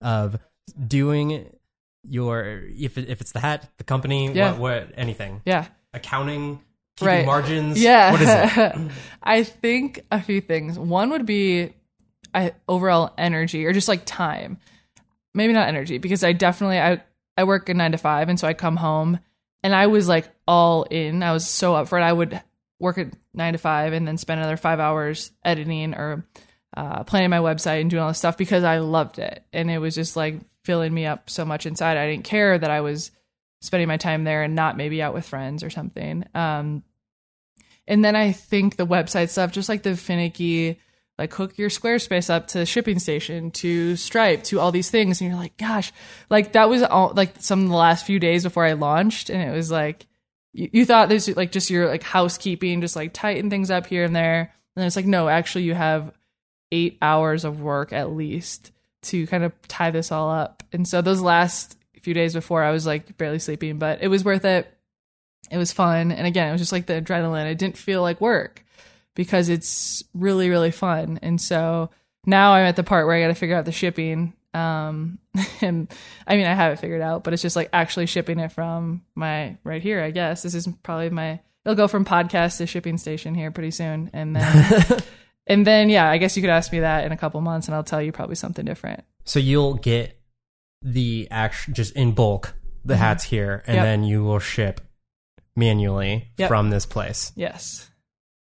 [0.00, 0.38] of
[0.86, 1.48] doing
[2.02, 4.52] your if if it's the hat, the company, yeah.
[4.52, 6.60] what, what anything, yeah, accounting,
[6.96, 7.26] keeping right.
[7.26, 8.12] margins, yeah.
[8.12, 8.92] What is it?
[9.22, 10.78] I think a few things.
[10.78, 11.72] One would be
[12.34, 14.58] I, overall energy or just like time.
[15.34, 17.02] Maybe not energy because I definitely I
[17.36, 19.18] I work a nine to five, and so I come home
[19.62, 21.22] and I was like all in.
[21.22, 22.02] I was so up for it.
[22.02, 22.40] I would
[22.78, 26.26] work at nine to five and then spend another five hours editing or
[26.76, 29.44] uh, planning my website and doing all this stuff because I loved it.
[29.52, 31.96] And it was just like filling me up so much inside.
[31.96, 33.10] I didn't care that I was
[33.60, 36.24] spending my time there and not maybe out with friends or something.
[36.34, 36.82] Um,
[37.86, 40.80] and then I think the website stuff, just like the finicky,
[41.22, 45.20] like hook your Squarespace up to ShipStation, to Stripe, to all these things.
[45.20, 45.92] And you're like, gosh,
[46.28, 49.30] like that was all like some of the last few days before I launched.
[49.30, 50.06] And it was like,
[50.52, 54.02] you, you thought there's like just your like housekeeping, just like tighten things up here
[54.02, 54.52] and there.
[54.74, 56.12] And it's like, no, actually, you have
[56.72, 60.64] eight hours of work at least to kind of tie this all up.
[60.72, 64.24] And so those last few days before, I was like barely sleeping, but it was
[64.24, 64.66] worth it.
[65.52, 66.10] It was fun.
[66.10, 67.48] And again, it was just like the adrenaline.
[67.48, 68.61] It didn't feel like work
[69.14, 71.18] because it's really, really fun.
[71.22, 71.90] And so
[72.26, 74.32] now I'm at the part where I got to figure out the shipping.
[74.54, 75.18] Um,
[75.60, 75.92] and
[76.26, 79.02] I mean, I have it figured out, but it's just like actually shipping it from
[79.14, 80.42] my right here, I guess.
[80.42, 84.10] This is probably my, it'll go from podcast to shipping station here pretty soon.
[84.12, 85.00] And then,
[85.46, 87.74] and then, yeah, I guess you could ask me that in a couple months and
[87.74, 89.04] I'll tell you probably something different.
[89.24, 90.18] So you'll get
[90.82, 93.84] the actual just in bulk the hats here, and Yep.
[93.84, 94.80] then you will ship
[95.54, 96.48] manually Yep.
[96.48, 97.32] from this place.
[97.36, 97.88] Yes.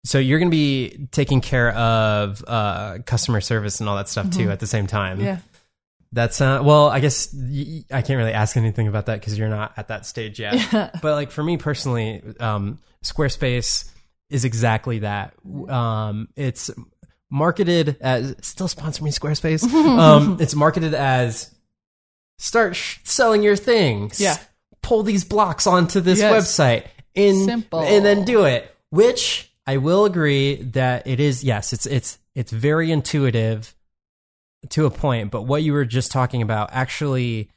[0.04, 4.30] So you're going to be taking care of uh, customer service and all that stuff
[4.32, 5.20] too at the same time.
[5.20, 5.38] Yeah.
[6.12, 9.48] That's uh, well, I guess y- I can't really ask anything about that because you're
[9.48, 10.70] not at that stage yet.
[11.02, 13.90] but like for me personally, um, Squarespace
[14.30, 15.34] is exactly that.
[15.70, 16.70] Um, it's
[17.30, 19.64] marketed as still sponsor me Squarespace.
[19.74, 21.54] um, it's marketed as
[22.40, 24.20] start sh- selling your things.
[24.20, 24.38] Yeah.
[24.82, 26.34] pull these blocks onto this Yes.
[26.34, 27.82] website in Simple.
[27.82, 28.74] and then do it.
[28.90, 31.44] Which I will agree that it is.
[31.44, 33.76] Yes, it's it's it's very intuitive
[34.70, 37.50] to a point, but what you were just talking about actually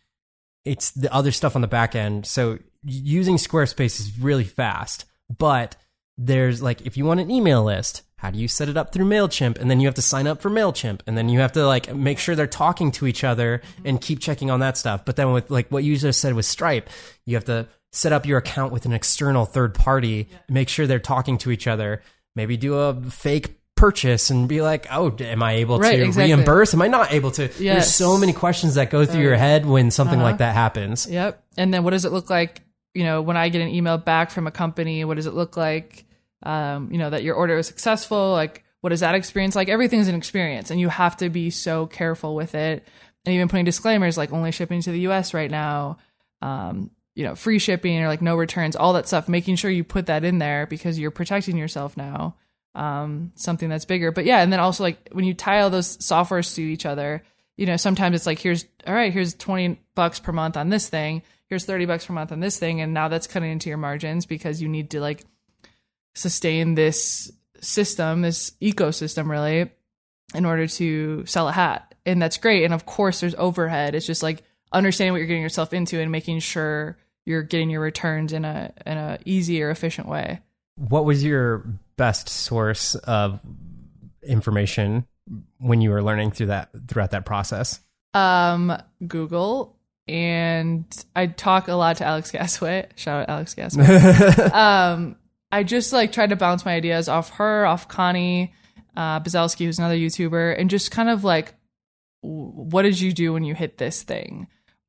[0.65, 2.27] it's the other stuff on the back end.
[2.27, 5.05] So using Squarespace is really fast,
[5.37, 5.77] but
[6.17, 9.05] there's like if you want an email list, how do you set it up through
[9.05, 11.67] Mailchimp and then you have to sign up for Mailchimp and then you have to
[11.67, 15.05] like make sure they're talking to each other and keep checking on that stuff.
[15.05, 16.89] But then with like what you just said with Stripe,
[17.27, 20.99] you have to set up your account with an external third party, make sure they're
[20.99, 22.01] talking to each other,
[22.35, 26.33] maybe do a fake purchase and be like, "Oh, am I able Right, to exactly.
[26.33, 26.73] reimburse?
[26.73, 28.01] Am I not able to?" There's Yes.
[28.01, 28.15] Uh-huh.
[28.15, 31.07] so many questions that go through your head when something like that happens.
[31.11, 31.43] Yep.
[31.59, 32.63] And then what does it look like,
[32.95, 35.59] you know, when I get an email back from a company, what does it look
[35.59, 36.07] like,
[36.45, 38.33] um, you know, that your order was successful?
[38.33, 39.69] Like, what is that experience like?
[39.69, 42.87] Everything's an experience and you have to be so careful with it.
[43.25, 45.97] And even putting disclaimers like only shipping to the US right now,
[46.43, 49.85] um, you know, free shipping or like no returns, all that stuff, making sure you
[49.85, 52.37] put that in there because you're protecting yourself now.
[52.75, 54.11] Um, something that's bigger.
[54.11, 57.23] But yeah, and then also like when you tie all those softwares to each other,
[57.57, 60.89] you know, sometimes it's like here's all right, here's 20 bucks per month on this
[60.89, 63.79] thing, here's 30 bucks per month on this thing, and now that's cutting into your
[63.79, 65.25] margins because you need to like
[66.15, 69.71] sustain this system, this ecosystem really,
[70.35, 71.95] in order to sell a hat.
[72.07, 72.65] And that's great.
[72.65, 73.95] And of course there's overhead.
[73.95, 77.81] It's just like understanding what you're getting yourself into and making sure you're getting your
[77.81, 80.41] returns in a in a easy or efficient way.
[80.77, 81.65] What was your
[81.97, 83.41] best source of
[84.23, 85.07] information
[85.59, 87.81] when you were learning through that throughout that process?
[88.13, 90.85] Um, Google and
[91.17, 92.87] I talk a lot to Alex Gasaway.
[92.97, 94.53] Shout out Alex Gasaway.
[94.55, 95.17] um,
[95.55, 98.53] I just like tried to bounce my ideas off her, off Connie
[98.97, 101.55] uh, Bazalski, who's another YouTuber, and just kind of like,
[102.23, 104.49] what did you do when you hit this thing?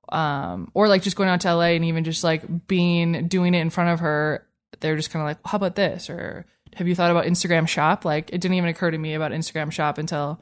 [0.10, 3.60] Um, or like just going out to LA and even just like being doing it
[3.60, 4.48] in front of her.
[4.80, 6.10] They're just kind of like, how about this?
[6.10, 8.04] Or have you thought about Instagram Shop?
[8.04, 10.42] Like, it didn't even occur to me about Instagram Shop until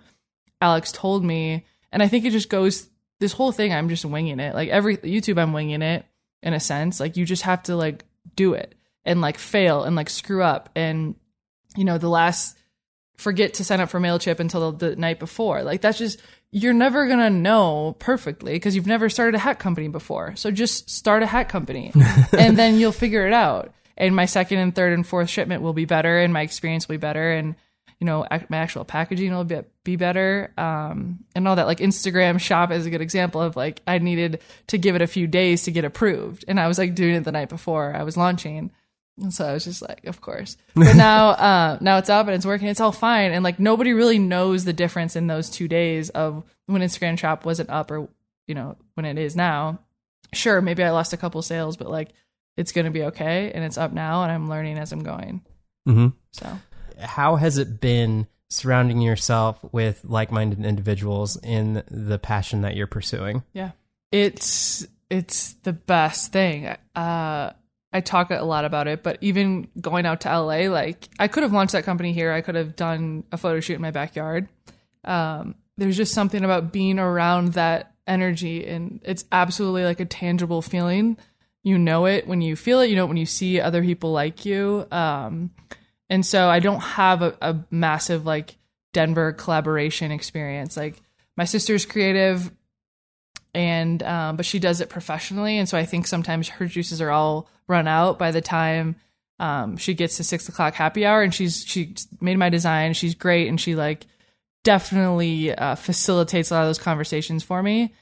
[0.61, 1.65] Alex told me.
[1.91, 2.87] And I think it just goes
[3.19, 3.73] this whole thing.
[3.73, 4.55] I'm just winging it.
[4.55, 6.05] Like every YouTube, I'm winging it
[6.41, 7.01] in a sense.
[7.01, 8.05] Like you just have to like
[8.37, 8.73] do it
[9.05, 10.69] and like fail and like screw up.
[10.75, 11.15] And
[11.75, 12.57] you know, the last
[13.17, 15.63] forget to sign up for Mailchimp until the, the night before.
[15.63, 19.87] Like that's just you're never gonna know perfectly because you've never started a hat company
[19.87, 20.35] before.
[20.35, 21.91] So just start a hat company,
[22.37, 23.73] and then you'll figure it out.
[23.97, 26.93] And my second and third and fourth shipment will be better, and my experience will
[26.93, 27.55] be better, and
[27.99, 31.65] you know ac- my actual packaging will be be better, um, and all that.
[31.65, 35.07] Like Instagram Shop is a good example of like I needed to give it a
[35.07, 38.03] few days to get approved, and I was like doing it the night before I
[38.03, 38.71] was launching.
[39.21, 40.57] And so I was just like, of course.
[40.75, 42.67] But now, uh, now it's up and it's working.
[42.67, 43.31] It's all fine.
[43.31, 47.45] And like nobody really knows the difference in those two days of when Instagram Shop
[47.45, 48.07] wasn't up or
[48.47, 49.79] you know when it is now.
[50.33, 52.09] Sure, maybe I lost a couple sales, but like
[52.57, 55.41] it's going to be okay, and it's up now, and I'm learning as I'm going.
[55.87, 56.07] Mm-hmm.
[56.31, 56.59] So
[56.99, 63.43] How has it been surrounding yourself with like-minded individuals in the passion that you're pursuing?
[63.53, 63.71] yeah,
[64.11, 66.75] it's it's the best thing.
[66.95, 67.51] Uh,
[67.93, 71.43] I talk a lot about it, but even going out to LA, like I could
[71.43, 72.31] have launched that company here.
[72.31, 74.49] I could have done a photo shoot in my backyard.
[75.03, 80.61] Um, there's just something about being around that energy, and it's absolutely like a tangible
[80.63, 81.17] feeling.
[81.61, 82.89] You know it when you feel it.
[82.89, 84.87] You know it when you see other people like you.
[84.91, 85.51] Um,
[86.09, 88.57] and so I don't have a, a massive like
[88.91, 90.75] Denver collaboration experience.
[90.75, 91.01] Like
[91.37, 92.51] my sister's creative,
[93.53, 97.11] and um, but she does it professionally, and so I think sometimes her juices are
[97.11, 98.95] all run out by the time
[99.39, 101.21] um, she gets to six o'clock happy hour.
[101.21, 102.93] And she's she made my design.
[102.93, 104.05] She's great, and she like
[104.63, 107.93] definitely uh, facilitates a lot of those conversations for me.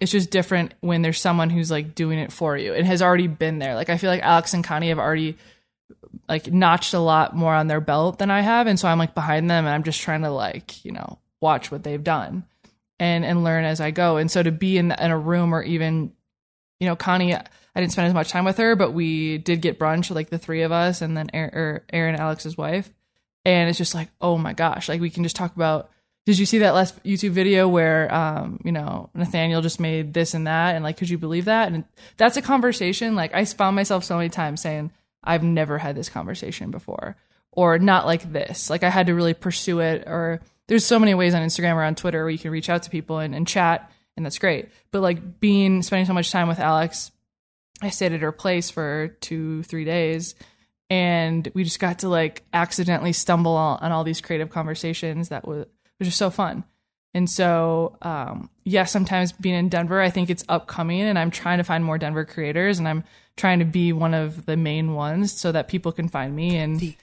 [0.00, 3.26] It's just different when there's someone who's like doing it for you and has already
[3.26, 3.74] been there.
[3.74, 5.36] Like I feel like Alex and Connie have already
[6.28, 9.14] like notched a lot more on their belt than I have, and so I'm like
[9.14, 12.44] behind them, and I'm just trying to like you know watch what they've done
[12.98, 14.16] and and learn as I go.
[14.16, 16.12] And so to be in in a room or even
[16.80, 17.44] you know Connie, I
[17.76, 20.62] didn't spend as much time with her, but we did get brunch like the three
[20.62, 22.90] of us, and then Aaron, Aaron Alex's wife,
[23.44, 25.90] and it's just like oh my gosh, like we can just talk about
[26.26, 30.34] did you see that last YouTube video where um, you know Nathaniel just made this
[30.34, 30.74] and that?
[30.74, 31.72] And like could you believe that?
[31.72, 31.84] And
[32.16, 34.92] that's a conversation like I found myself so many times saying
[35.24, 37.16] I've never had this conversation before.
[37.52, 38.70] Or not like this.
[38.70, 41.82] Like I had to really pursue it or there's so many ways on Instagram or
[41.82, 44.68] on Twitter where you can reach out to people and, and chat and that's great
[44.90, 47.10] but like being spending so much time with Alex
[47.82, 50.34] I stayed at her place for two three days
[50.90, 55.66] and we just got to like accidentally stumble on all these creative conversations that was
[55.98, 56.64] which is so fun.
[57.14, 61.58] And so, um, yeah, sometimes being in Denver, I think it's upcoming, and I'm trying
[61.58, 63.04] to find more Denver creators, and I'm
[63.36, 66.78] trying to be one of the main ones so that people can find me and
[66.80, 66.96] the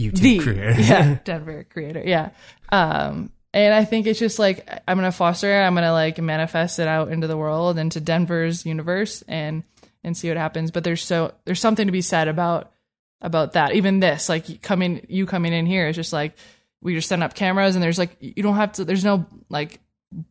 [0.00, 2.30] YouTube the, creator, yeah, Denver creator, yeah.
[2.70, 6.78] Um, and I think it's just like I'm gonna foster, it, I'm gonna like manifest
[6.78, 9.64] it out into the world, into Denver's universe, and
[10.02, 10.70] and see what happens.
[10.70, 12.72] But there's so there's something to be said about
[13.20, 13.74] about that.
[13.74, 16.34] Even this, like coming, you coming in here is just like
[16.82, 19.80] we just set up cameras and there's like you don't have to there's no like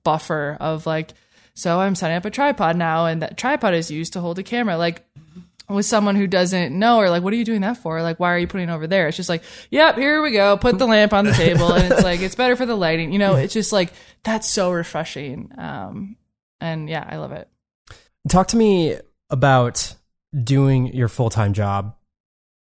[0.03, 1.13] buffer of like
[1.53, 4.43] so I'm setting up a tripod now and that tripod is used to hold a
[4.43, 5.05] camera like
[5.69, 8.33] with someone who doesn't know or like what are you doing that for like why
[8.33, 10.85] are you putting it over there it's just like yep here we go put the
[10.85, 13.53] lamp on the table and it's like it's better for the lighting you know it's
[13.53, 16.15] just like that's so refreshing um
[16.59, 17.47] and yeah i love it
[18.27, 18.97] talk to me
[19.29, 19.93] about
[20.43, 21.95] doing your full-time job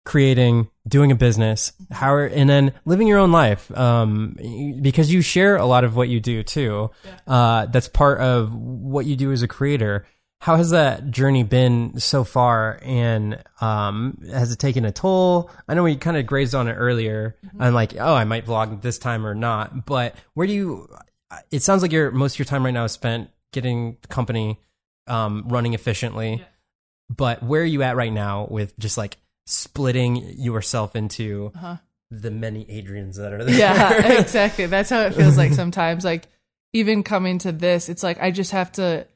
[0.06, 3.76] creating, doing a business, how, and then living your own life.
[3.76, 4.36] Um,
[4.80, 6.90] because you share a lot of what you do too.
[7.04, 7.34] Yeah.
[7.34, 10.06] Uh, that's part of what you do as a creator.
[10.40, 12.78] How has that journey been so far?
[12.82, 15.50] And um, has it taken a toll?
[15.66, 17.36] I know we kind of grazed on it earlier.
[17.44, 17.62] Mm-hmm.
[17.62, 19.86] I'm like, oh, I might vlog this time or not.
[19.86, 20.88] But where do you?
[21.50, 24.60] It sounds like your most of your time right now is spent getting the company
[25.06, 26.34] um, running efficiently.
[26.34, 26.44] Yeah.
[27.08, 31.76] But where are you at right now with just like splitting yourself into uh-huh.
[32.10, 33.56] the many Adriennes that are there.
[33.58, 34.66] Yeah, exactly.
[34.66, 36.04] That's how it feels like sometimes.
[36.04, 36.28] Like
[36.72, 39.06] even coming to this, it's like I just have to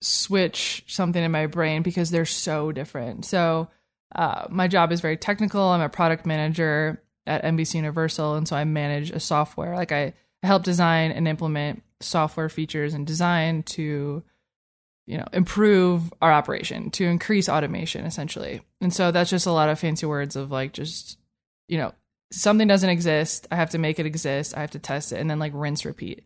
[0.00, 3.24] switch something in my brain because they're so different.
[3.24, 3.68] So
[4.14, 5.62] uh, my job is very technical.
[5.62, 9.74] I'm a product manager at NBC Universal, and so I manage a software.
[9.74, 14.22] Like I, I help design and implement software features and design to
[15.06, 19.68] you know improve our operation to increase automation essentially and so that's just a lot
[19.68, 21.16] of fancy words of like just
[21.68, 21.92] you know
[22.32, 25.30] something doesn't exist i have to make it exist i have to test it and
[25.30, 26.24] then like rinse repeat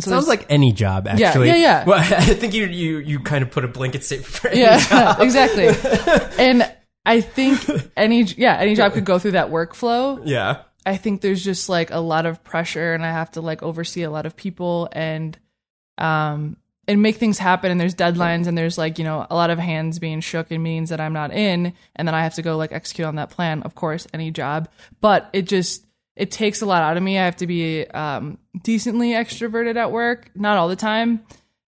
[0.00, 1.48] so sounds like any job actually.
[1.48, 1.84] yeah yeah, yeah.
[1.84, 4.78] well i think you you you kind of put a blanket statement for any yeah
[4.78, 5.20] job.
[5.20, 5.68] exactly.
[6.38, 6.70] And
[7.04, 7.60] i think
[7.96, 10.22] any yeah any job could go through that workflow.
[10.24, 10.62] Yeah.
[10.84, 14.02] I think there's just like a lot of pressure and i have to like oversee
[14.02, 15.38] a lot of people and
[15.98, 16.56] um
[16.88, 17.70] and make things happen.
[17.70, 20.62] And there's deadlines and there's like you know a lot of hands being shook in
[20.62, 23.30] meetings that i'm not in and then i have to go like execute on that
[23.30, 24.68] plan of course any job.
[25.00, 28.38] But it just it takes a lot out of me i have to be um,
[28.62, 31.24] decently extroverted at work not all the time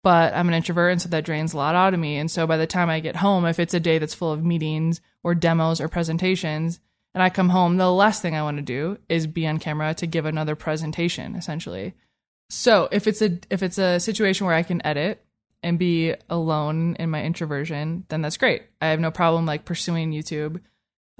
[0.03, 2.47] but i'm an introvert and so that drains a lot out of me and so
[2.47, 5.35] by the time i get home if it's a day that's full of meetings or
[5.35, 6.81] demos or presentations
[7.15, 9.95] and i come home the last thing i want to do is be on camera
[9.95, 11.95] to give another presentation essentially
[12.53, 15.25] so if it's a if it's a situation where I can edit
[15.63, 18.65] and be alone in my introversion, then that's great.
[18.79, 20.61] I have no problem like pursuing YouTube.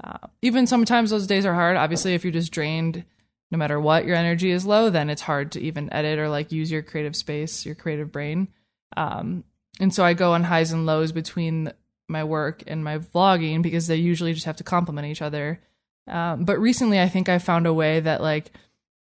[0.03, 1.77] Uh, even sometimes those days are hard.
[1.77, 3.05] Obviously, if you're just drained,
[3.51, 6.51] no matter what, your energy is low, then it's hard to even edit or like
[6.51, 8.49] use your creative space, your creative brain.
[8.97, 9.43] Um,
[9.79, 11.71] and so I go on highs and lows between
[12.09, 15.61] my work and my vlogging because they usually just have to complement each other.
[16.07, 18.51] Um, but recently, I think I found a way that like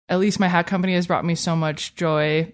[0.09, 2.53] at least my hat company has brought me so much joy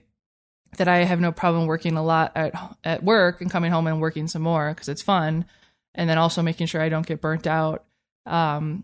[0.77, 3.99] that I have no problem working a lot at at work and coming home and
[3.99, 5.45] working some more because it's fun.
[5.95, 7.83] and then also making sure I don't get burnt out.
[8.27, 8.83] Um,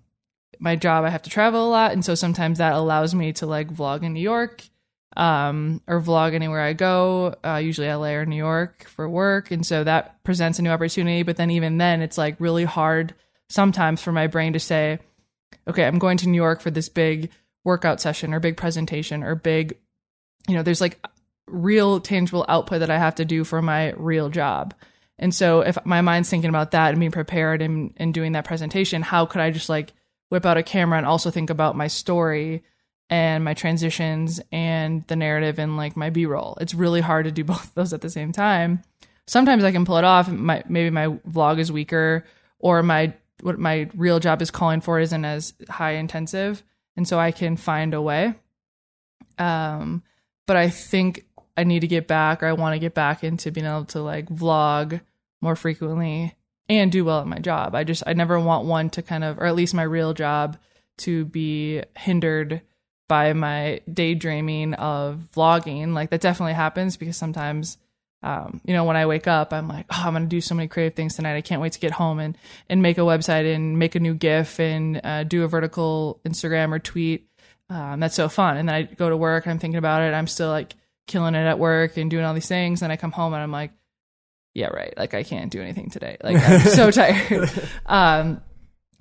[0.60, 3.46] my job, I have to travel a lot, and so sometimes that allows me to
[3.46, 4.64] like vlog in New York
[5.16, 9.52] um, or vlog anywhere I go, uh, usually LA or New York for work.
[9.52, 11.24] And so that presents a new opportunity.
[11.24, 13.14] But then even then, it's like really hard
[13.50, 15.00] sometimes for my brain to say,
[15.68, 17.30] okay, I'm going to New York for this big
[17.64, 19.78] workout session or big presentation or big,
[20.48, 21.00] you know, there's like
[21.48, 24.74] real tangible output that I have to do for my real job.
[25.20, 28.46] And so if my mind's thinking about that and being prepared and, and doing that
[28.46, 29.94] presentation, how could I just like
[30.30, 32.64] whip out a camera and also think about my story
[33.10, 36.58] and my transitions and the narrative and like my b-roll?
[36.60, 38.82] It's really hard to do both of those at the same time.
[39.26, 40.30] Sometimes i can pull it off.
[40.30, 42.26] My, maybe my vlog is weaker
[42.60, 46.64] or my what my real job is calling for isn't as high intensive.
[46.98, 48.34] And so i can find a way.
[49.38, 50.04] Um
[50.46, 51.26] but i think
[51.58, 54.02] i need to get back or i want to get back into being able to
[54.02, 55.02] like vlog
[55.42, 56.36] more frequently
[56.70, 59.38] and do well at my job i just i never want one to kind of
[59.40, 60.58] or at least my real job
[60.98, 62.62] to be hindered
[63.08, 65.94] by my daydreaming of vlogging.
[65.94, 67.78] Like that definitely happens because sometimes,
[68.22, 70.68] um, you know, when I wake up, I'm like, oh, I'm to do so many
[70.68, 71.36] creative things tonight.
[71.36, 72.38] I can't wait to get home and,
[72.70, 76.72] and make a website and make a new GIF and uh, do a vertical Instagram
[76.72, 77.28] or tweet.
[77.70, 78.58] Um, that's so fun.
[78.58, 80.14] And then I go to work I'm thinking about it.
[80.14, 80.74] I'm still like
[81.08, 82.82] killing it at work and doing all these things.
[82.82, 83.72] And I come home and I'm like,
[84.54, 84.94] yeah, right.
[84.96, 86.18] Like I can't do anything today.
[86.24, 87.50] Like I'm so tired.
[87.86, 88.42] Um,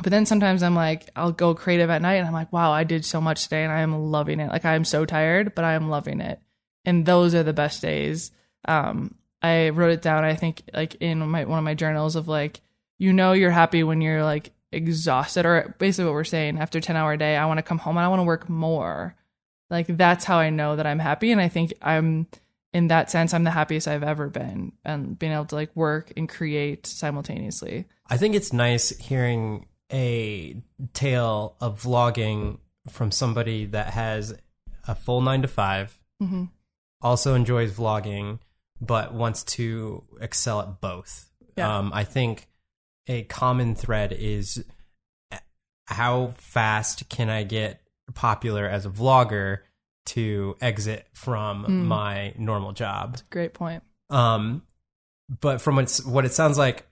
[0.03, 2.85] but then sometimes I'm like, I'll go creative at night and I'm like, wow, I
[2.85, 4.51] did so much today and I am loving it.
[4.51, 6.41] Like I'm so tired, but I am loving it.
[6.85, 8.33] And those are the best days.
[8.67, 12.29] Um, I wrote it down, I think like in my, one of my journals of
[12.29, 12.61] like,
[12.99, 16.97] you know, you're happy when you're like exhausted or basically what we're saying after 10
[16.97, 19.15] hour day, I want to come home and I want to work more.
[19.73, 21.33] Like that's how I know that I'm happy.
[21.33, 22.29] And I think I'm
[22.75, 26.13] in that sense, I'm the happiest I've ever been and being able to like work
[26.17, 27.87] and create simultaneously.
[28.09, 30.63] I think it's nice hearing a
[30.93, 32.59] tale of vlogging
[32.91, 34.35] from somebody that has
[34.87, 36.45] a full nine to 5 mm-hmm.
[37.01, 38.41] also enjoys vlogging,
[38.81, 41.31] but wants to excel at both.
[41.57, 41.79] Yeah.
[41.79, 42.49] Um, I think
[43.07, 44.65] a common thread is
[45.87, 47.82] how fast can I get
[48.15, 49.59] popular as a vlogger
[50.05, 51.85] to exit from mm.
[51.85, 53.19] my normal job?
[53.31, 53.83] great point.
[54.11, 54.63] Um,
[55.41, 56.87] but from what it sounds like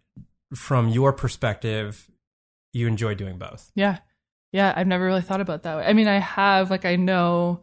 [0.55, 2.09] from your perspective,
[2.73, 3.71] you enjoy doing both.
[3.75, 3.99] Yeah.
[4.53, 4.73] Yeah.
[4.75, 5.85] I've never really thought about that way.
[5.85, 7.61] I mean, I have, like, I know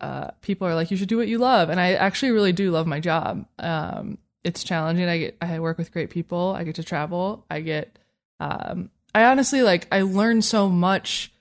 [0.00, 1.68] uh, people are like, you should do what you love.
[1.68, 3.46] And I actually really do love my job.
[3.58, 5.08] Um, it's challenging.
[5.08, 6.54] I get, I work with great people.
[6.56, 7.44] I get to travel.
[7.50, 7.98] I get,
[8.40, 11.31] um, I honestly like, I learn so much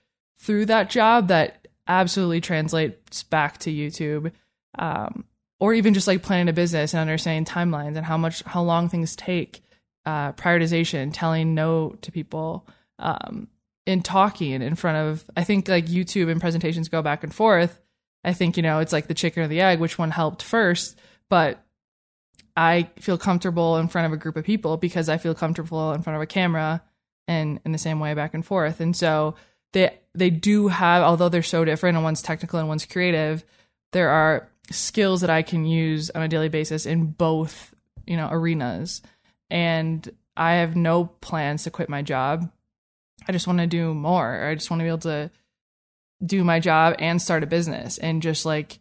[0.42, 4.32] through that job that absolutely translates back to YouTube.
[4.78, 5.26] Um,
[5.60, 8.90] or even just like planning a business and understanding timelines and how much, how long
[8.90, 9.62] things take
[10.08, 12.68] uh, prioritization, telling no to people,
[12.98, 13.48] um,
[13.86, 15.30] in talking in front of.
[15.38, 17.80] I think like YouTube and presentations go back and forth.
[18.24, 20.98] I think you know it's like the chicken or the egg, which one helped first.
[21.30, 21.64] But
[22.58, 26.02] I feel comfortable in front of a group of people because I feel comfortable in
[26.02, 26.82] front of a camera,
[27.28, 28.80] and in the same way back and forth.
[28.80, 29.36] And so
[29.74, 33.46] they they do have, although they're so different, and one's technical and one's creative,
[33.94, 37.74] there are skills that I can use on a daily basis in both
[38.08, 39.02] you know arenas
[39.50, 42.50] and I have no plans to quit my job.
[43.28, 44.46] I just want to do more.
[44.48, 45.30] I just want to be able to
[46.26, 48.80] do my job and start a business and just like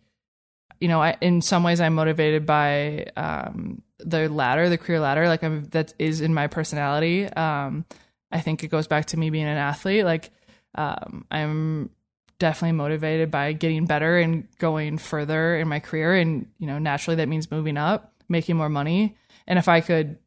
[0.80, 5.28] you know, I, in some ways I'm motivated by um, the ladder, the career ladder.
[5.28, 7.26] Like I'm that is in my personality.
[7.26, 7.84] Um,
[8.32, 10.06] I think it goes back to me being an athlete.
[10.06, 10.30] Like
[10.74, 11.90] um, I'm
[12.38, 17.16] definitely motivated by getting better and going further in my career, and you know, naturally
[17.16, 19.16] that means moving up, making more money.
[19.46, 20.18] And if I could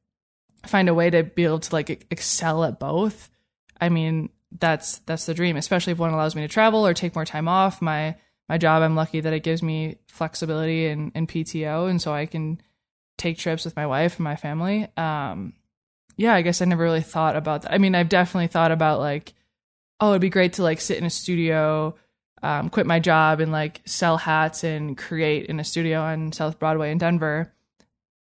[0.66, 3.30] find a way to be able to like excel at both,
[3.80, 4.30] I mean,
[4.60, 7.48] that's that's the dream, especially if one allows me to travel or take more time
[7.48, 7.82] off.
[7.82, 8.16] My
[8.50, 12.26] my job, I'm lucky that it gives me flexibility and, and PTO, and so I
[12.26, 12.62] can
[13.18, 14.88] take trips with my wife and my family.
[14.98, 15.54] Um,
[16.18, 17.74] yeah, I guess I never really thought about that.
[17.74, 19.34] I mean, I've definitely thought about like,
[20.04, 21.96] oh, it'd be great to like sit in a studio,
[22.42, 26.60] um, quit my job, and like sell hats and create in a studio on South
[26.60, 27.54] Broadway in Denver.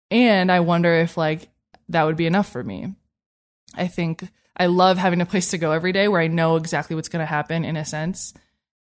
[0.10, 1.48] And I wonder if like
[1.88, 2.94] that would be enough for me.
[3.74, 6.98] I think I love having a place to go every day where I know exactly
[6.98, 8.34] what's going to happen in a sense.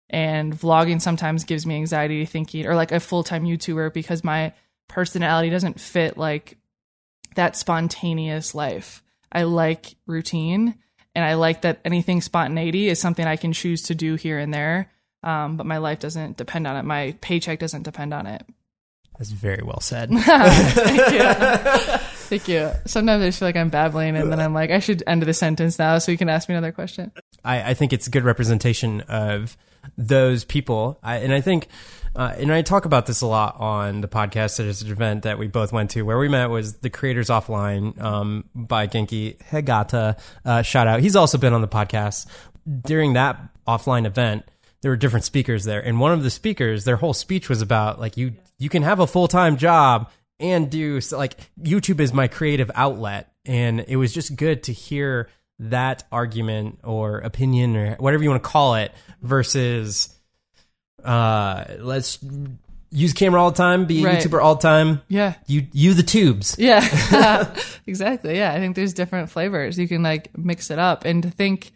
[0.09, 4.53] And vlogging sometimes gives me anxiety thinking, or like a full time YouTuber, because my
[4.87, 6.57] personality doesn't fit like
[7.35, 9.03] that spontaneous life.
[9.31, 10.79] I like routine
[11.19, 14.53] and I like that anything spontaneity is something I can choose to do here and
[14.53, 14.89] there.
[15.21, 16.83] Um, but my life doesn't depend on it.
[16.83, 18.45] My paycheck doesn't depend on it.
[19.17, 20.09] That's very well said.
[20.13, 21.97] Thank you.
[22.29, 22.71] Thank you.
[22.85, 25.33] Sometimes I just feel like I'm babbling, and then I'm like, I should end the
[25.33, 27.11] sentence now, so you can ask me another question.
[27.43, 29.57] I, I think it's a good representation of
[29.97, 31.67] those people, I, and I think.
[32.15, 34.57] Uh, and I talk about this a lot on the podcast.
[34.57, 37.99] There's an event that we both went to where we met was the Creators Offline
[38.01, 40.19] um, by Genki Hegata.
[40.43, 40.99] Uh, shout out.
[41.01, 42.25] He's also been on the podcast.
[42.85, 44.43] During that offline event,
[44.81, 47.99] there were different speakers there, and one of the speakers, their whole speech was about
[47.99, 52.13] like you you can have a full time job and do so, like YouTube is
[52.13, 55.29] my creative outlet, and it was just good to hear
[55.59, 60.09] that argument or opinion or whatever you want to call it versus
[61.05, 62.19] uh let's
[62.91, 64.19] use camera all the time be a Right.
[64.19, 65.35] youtuber all the time Yeah.
[65.47, 66.81] you you the tubes Yeah,
[67.87, 68.35] exactly.
[68.37, 69.77] Yeah, I think there's different flavors.
[69.77, 71.71] You can like mix it up, and to think,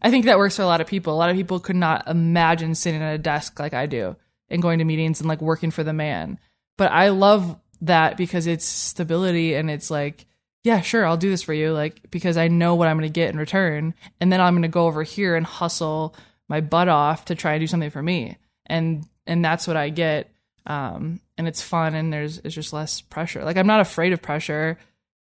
[0.00, 1.14] I think that works for a lot of people.
[1.14, 4.16] A lot of people could not imagine sitting at a desk like I do
[4.48, 6.38] and going to meetings and like working for the man.
[6.78, 10.26] But I love that because it's stability and it's like,
[10.64, 13.12] yeah, sure, I'll do this for you, like because I know what I'm going to
[13.20, 16.14] get in return, and then I'm going to go over here and hustle
[16.48, 18.36] my butt off to try and do something for me,
[18.72, 20.28] and and that's what I get
[20.66, 23.44] um, and it's fun and there's it's just less pressure.
[23.44, 24.78] Like I'm not afraid of pressure,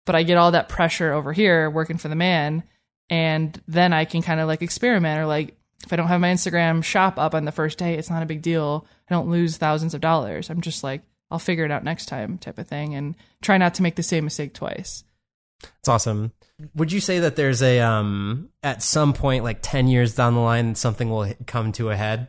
[0.05, 2.63] but I get all that pressure over here working for the man,
[3.09, 6.33] and then I can kind of like experiment or like if I don't have my
[6.33, 8.87] Instagram shop up on the first day, it's not a big deal.
[9.09, 10.51] I don't lose thousands of dollars.
[10.51, 13.75] I'm just like I'll figure it out next time type of thing, and try not
[13.75, 15.05] to make the same mistake twice.
[15.79, 16.33] it's awesome
[16.75, 20.41] would you say that there's a um at some point like 10 years down the
[20.41, 22.29] line something will come to a head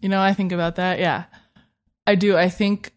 [0.00, 0.98] You know, I think about that.
[0.98, 1.24] Yeah,
[2.06, 2.36] I do.
[2.36, 2.92] I think.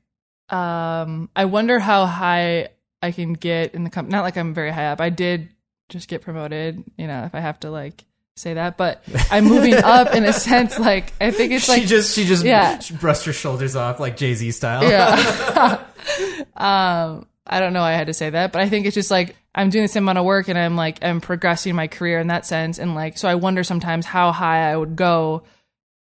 [0.50, 2.70] Um, I wonder how high
[3.02, 4.12] I can get in the company.
[4.12, 5.00] Not like I'm very high up.
[5.00, 5.50] I did
[5.90, 6.84] just get promoted.
[6.98, 8.04] You know, if I have to like
[8.36, 10.78] say that, but I'm moving up in a sense.
[10.78, 12.80] Like I think it's like she just she just yeah.
[12.80, 15.86] she brushed her shoulders off like jay-z style yeah.
[16.56, 19.12] um, I don't know why I had to say that, but I think it's just
[19.12, 22.20] like I'm doing the same amount of work and I'm like I'm progressing my career
[22.20, 22.80] in that sense.
[22.80, 25.44] And like so I wonder sometimes how high I would go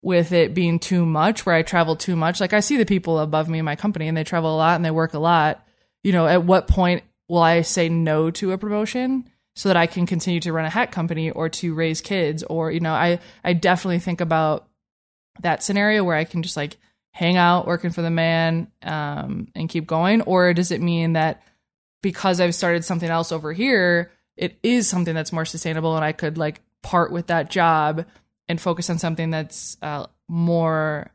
[0.02, 2.40] with it being too much, where I travel too much.
[2.40, 4.76] Like I see the people above me in my company and they travel a lot
[4.76, 5.64] and they work a lot.
[6.02, 9.28] You know, at what point will I say no to a promotion?
[9.54, 12.70] So that I can continue to run a hat company or to raise kids, or
[12.70, 14.66] you know, I I definitely think about
[15.42, 16.78] that scenario where I can just like
[17.12, 20.22] hang out working for the man um, and keep going?
[20.22, 21.42] Or does it mean that
[22.02, 26.12] because I've started something else over here, it is something that's more sustainable and I
[26.12, 28.06] could like part with that job
[28.48, 31.10] and focus on something that's uh, more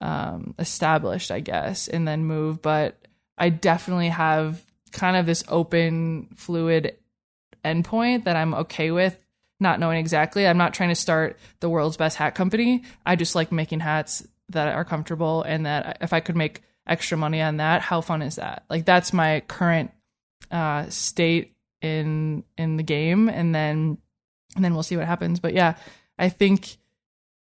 [0.00, 2.62] um, established, I guess, and then move?
[2.62, 2.96] But
[3.36, 6.96] I definitely have kind of this open, fluid
[7.64, 9.18] endpoint that I'm okay with
[9.60, 10.46] not knowing exactly.
[10.46, 12.84] I'm not trying to start the world's best hat company.
[13.04, 17.18] I just like making hats that are comfortable and that if I could make extra
[17.18, 18.64] money on that, how fun is that?
[18.70, 19.90] Like that's my current
[20.50, 23.98] uh state in in the game and then
[24.56, 25.40] and then we'll see what happens.
[25.40, 25.74] But yeah,
[26.18, 26.76] I think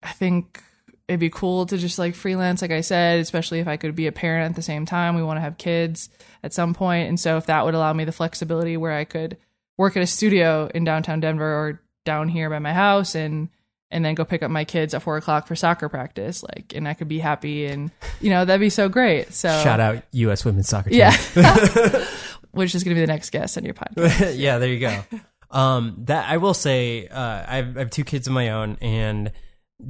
[0.03, 0.63] I think
[1.09, 4.07] it'd be cool to just like freelance like I said, especially if I could be
[4.07, 5.17] a parent at the same time.
[5.17, 6.09] We want to have kids
[6.43, 9.37] at some point and so if that would allow me the flexibility where I could
[9.77, 13.49] work at a studio in downtown Denver or down here by my house and
[13.91, 16.87] and then go pick up my kids at four o'clock for soccer practice, like, and
[16.87, 17.91] I could be happy, and
[18.21, 19.33] you know that'd be so great.
[19.33, 21.17] So shout out us women's soccer team yeah,
[22.53, 24.35] which is gonna be the next guest on your podcast.
[24.39, 25.03] yeah, there you go.
[25.51, 28.79] Um, that I will say, uh, I, have, I have two kids of my own,
[28.81, 29.33] and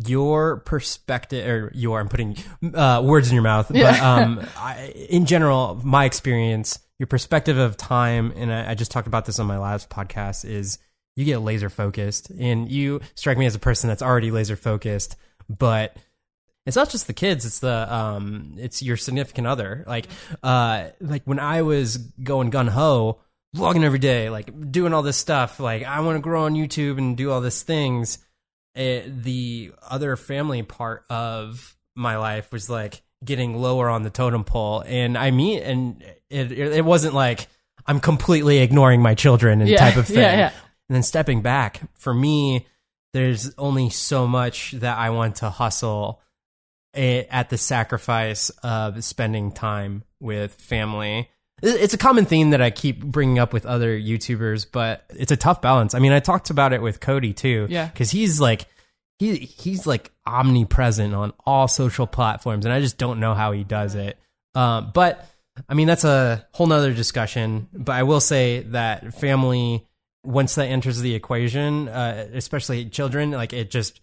[0.07, 2.37] your perspective, or your, I'm putting
[2.75, 4.15] uh, words in your mouth, but Yeah.
[4.15, 9.07] um, I, in general, my experience, your perspective of time, and I, I just talked
[9.07, 10.79] about this on my last podcast, is
[11.17, 15.17] you get laser focused, and you strike me as a person that's already laser focused,
[15.49, 15.97] but
[16.67, 20.07] it's not just the kids it's the um it's your significant other like
[20.43, 23.19] uh like when i was going gun-ho
[23.57, 26.99] vlogging every day like doing all this stuff like i want to grow on youtube
[26.99, 28.19] and do all these things
[28.75, 34.45] it, the other family part of my life was like getting lower on the totem
[34.45, 37.49] pole and i mean and it it, it wasn't like
[37.87, 40.53] i'm completely ignoring my children and Yeah, type of thing yeah, yeah.
[40.89, 42.67] and then stepping back for me
[43.13, 46.23] there's only so much that i want to hustle
[46.95, 51.31] eh, at the sacrifice of spending time with family.
[51.63, 55.33] It- It's a common theme that I keep bringing up with other YouTubers, but it's
[55.33, 55.95] a tough balance.
[55.95, 57.87] I mean, I talked about it with Cody too, Yeah.
[57.87, 58.67] because he's like
[59.19, 63.65] he he's like omnipresent on all social platforms, and I just don't know how he
[63.65, 64.19] does it.
[64.55, 65.29] Um, but
[65.69, 67.69] I mean, that's a whole nother discussion.
[67.73, 69.87] But I will say that family,
[70.25, 74.01] once that enters the equation, uh, especially children, like it just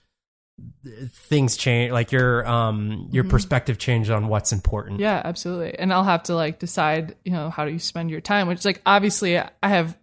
[1.10, 5.00] things change like your um your perspective changed on what's important.
[5.00, 5.78] Yeah, absolutely.
[5.78, 8.66] And I'll have to like decide, you know, how do you spend your time, which
[8.66, 9.98] like obviously I have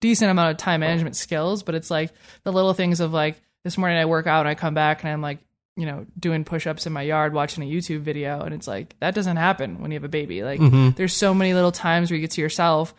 [0.00, 2.12] decent amount of time management skills, but it's like
[2.44, 5.12] the little things of like this morning I work out and I come back and
[5.12, 5.40] I'm like,
[5.76, 9.14] you know, doing push-ups in my yard watching a YouTube video and it's like that
[9.14, 10.44] doesn't happen when you have a baby.
[10.44, 10.60] Like
[10.94, 12.94] there's so many little times where you get to yourself,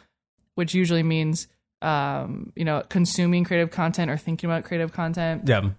[0.56, 1.47] which usually means
[1.82, 5.43] um, you know, consuming creative content or thinking about creative content.
[5.45, 5.70] Yeah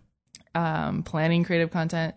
[0.54, 2.14] um, planning creative content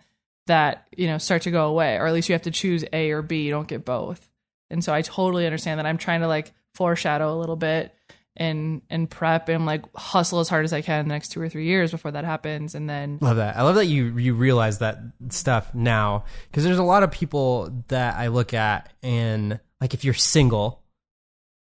[0.48, 3.12] that you know start to go away or at least you have to choose a
[3.12, 3.44] or b.
[3.44, 4.30] You don't get both.
[4.70, 5.86] And so i totally understand that.
[5.86, 7.94] I'm trying to like foreshadow a little bit
[8.36, 11.48] and and prep and like hustle as hard as i can the next two or
[11.48, 12.74] three years before that happens.
[12.76, 13.56] And then love that.
[13.58, 17.84] I love that you you realize that stuff now because there's a lot of people
[17.90, 20.82] that i look at and like if you're single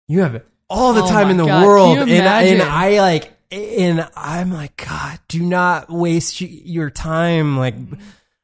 [0.08, 1.98] you have all the Oh time in the God, world.
[1.98, 2.62] And, and imagine?
[2.62, 7.76] i like and i'm like god do not waste your time like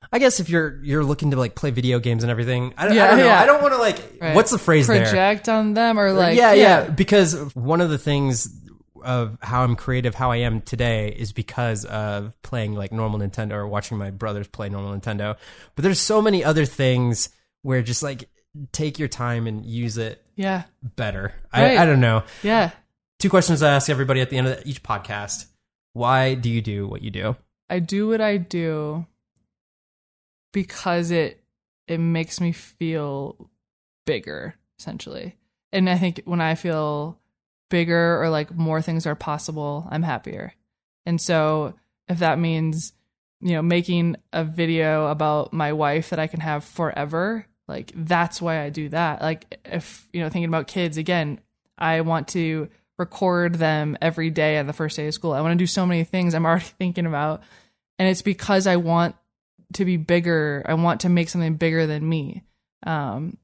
[0.10, 2.94] I guess if you're you're looking to like play video games and everything, I, don't-
[2.94, 3.26] I Yeah, don't know.
[3.26, 3.42] yeah.
[3.42, 3.98] I don't want to like.
[4.22, 4.34] Right.
[4.34, 5.02] What's the phrase there?
[5.04, 8.48] project on them or like yeah, yeah, Because one of the things
[9.04, 13.56] of how I'm creative, how I am today, is because of playing like normal Nintendo
[13.56, 15.36] or watching my brothers play normal Nintendo.
[15.76, 17.28] But there's so many other things
[17.64, 18.30] where just like
[18.72, 21.34] take your time and use it yeah better.
[21.54, 21.78] Right.
[21.78, 22.24] I, I don't know.
[22.44, 22.72] yeah
[23.20, 25.48] Two questions I ask everybody at the end of each podcast:
[25.94, 27.36] Why do you do what you do?
[27.70, 29.08] I do what I do
[30.54, 31.44] because it
[31.88, 33.50] it makes me feel
[34.06, 35.36] bigger essentially.
[35.74, 37.20] And I think when I feel
[37.70, 40.54] bigger or like more things are possible, I'm happier.
[41.06, 41.74] And so
[42.08, 42.94] if that means
[43.42, 48.40] you know making a video about my wife that I can have forever, like that's
[48.44, 49.24] why I do that.
[49.24, 51.40] Like if you know thinking about kids again,
[51.80, 55.34] I want to record them every day on the first day of school.
[55.34, 57.42] I want to do so many things I'm already thinking about
[58.00, 59.16] and it's because I want
[59.74, 60.64] to be bigger.
[60.66, 62.44] I want to make something bigger than me.
[62.86, 63.38] Um,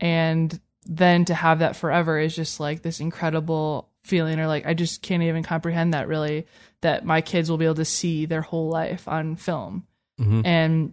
[0.00, 4.74] and then to have that forever is just like this incredible feeling, or like I
[4.74, 6.46] just can't even comprehend that really.
[6.82, 9.86] That my kids will be able to see their whole life on film,
[10.20, 10.46] Mhm.
[10.46, 10.92] and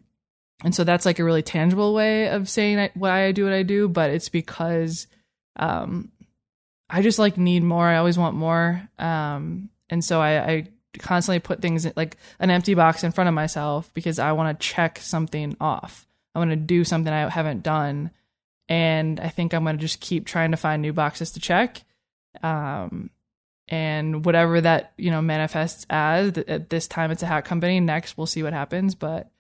[0.64, 3.54] and so that's like a really tangible way of saying I- why I do what
[3.54, 3.88] I do.
[3.88, 5.06] But it's because
[5.58, 6.12] um,
[6.94, 7.88] I just like need more.
[7.88, 8.88] I always want more.
[9.00, 10.68] Um, and so I, I
[11.00, 14.60] constantly put things in, like an empty box in front of myself because I want
[14.60, 16.06] to check something off.
[16.36, 18.12] I want to do something I haven't done.
[18.70, 21.82] And I think I'm going to just keep trying to find new boxes to check.
[22.44, 23.10] Um,
[23.70, 27.80] and whatever that, you know, manifests as th- at this time, it's a hat company.
[27.80, 28.94] Next, we'll see what happens.
[28.94, 29.32] But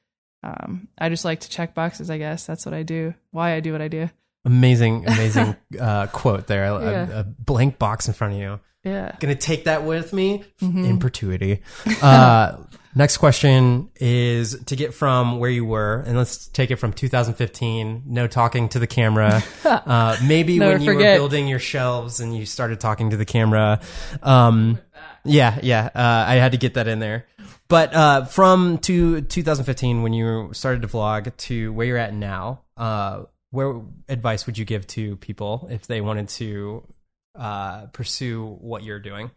[0.41, 2.47] um, I just like to check boxes, I guess.
[2.47, 3.13] That's what I do.
[3.29, 4.09] Why I do what I do.
[4.45, 6.65] Amazing, amazing uh, quote there.
[6.65, 7.09] A- Yeah.
[7.09, 8.59] A, a blank box in front of you.
[8.83, 9.15] Yeah.
[9.19, 10.83] Gonna take that with me Mm-hmm.
[10.85, 11.61] in perpetuity.
[12.01, 12.57] Uh,
[12.95, 18.03] next question is to get from where you were, and let's take it from 2015.
[18.05, 19.41] No talking to the camera.
[19.65, 23.79] Uh, maybe when you were building your shelves and you started talking to the camera.
[24.21, 24.79] Um,
[25.23, 25.89] yeah, yeah.
[25.95, 27.25] Uh, I had to get that in there.
[27.69, 32.61] But uh, from to 2015, when you started to vlog, to where you're at now,
[32.77, 33.23] uh,
[33.53, 36.83] where advice would you give to people if they wanted to
[37.35, 39.31] uh, pursue what you're doing?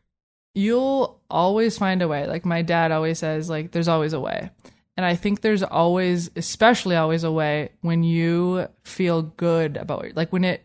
[0.56, 2.26] you'll always find a way.
[2.26, 4.50] Like my dad always says, like there's always a way.
[4.96, 10.16] And I think there's always, especially always a way when you feel good about it.
[10.16, 10.64] Like when it,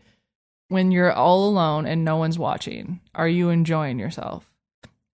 [0.68, 4.50] when you're all alone and no one's watching, are you enjoying yourself?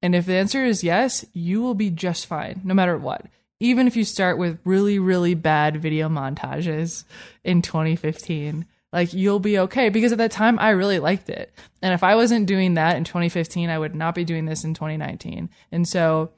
[0.01, 3.27] And if the answer is yes, you will be just fine, no matter what.
[3.61, 7.05] Even if you start with really, really bad video montages
[7.43, 11.53] in 2015, like you'll be okay because at that time I really liked it.
[11.83, 14.75] And if I wasn't doing that in 2015, I would not be doing this in
[14.75, 15.51] 2019.
[15.73, 16.31] And so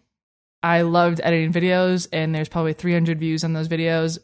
[0.62, 4.18] I loved editing videos, and there's probably 300 views on those videos,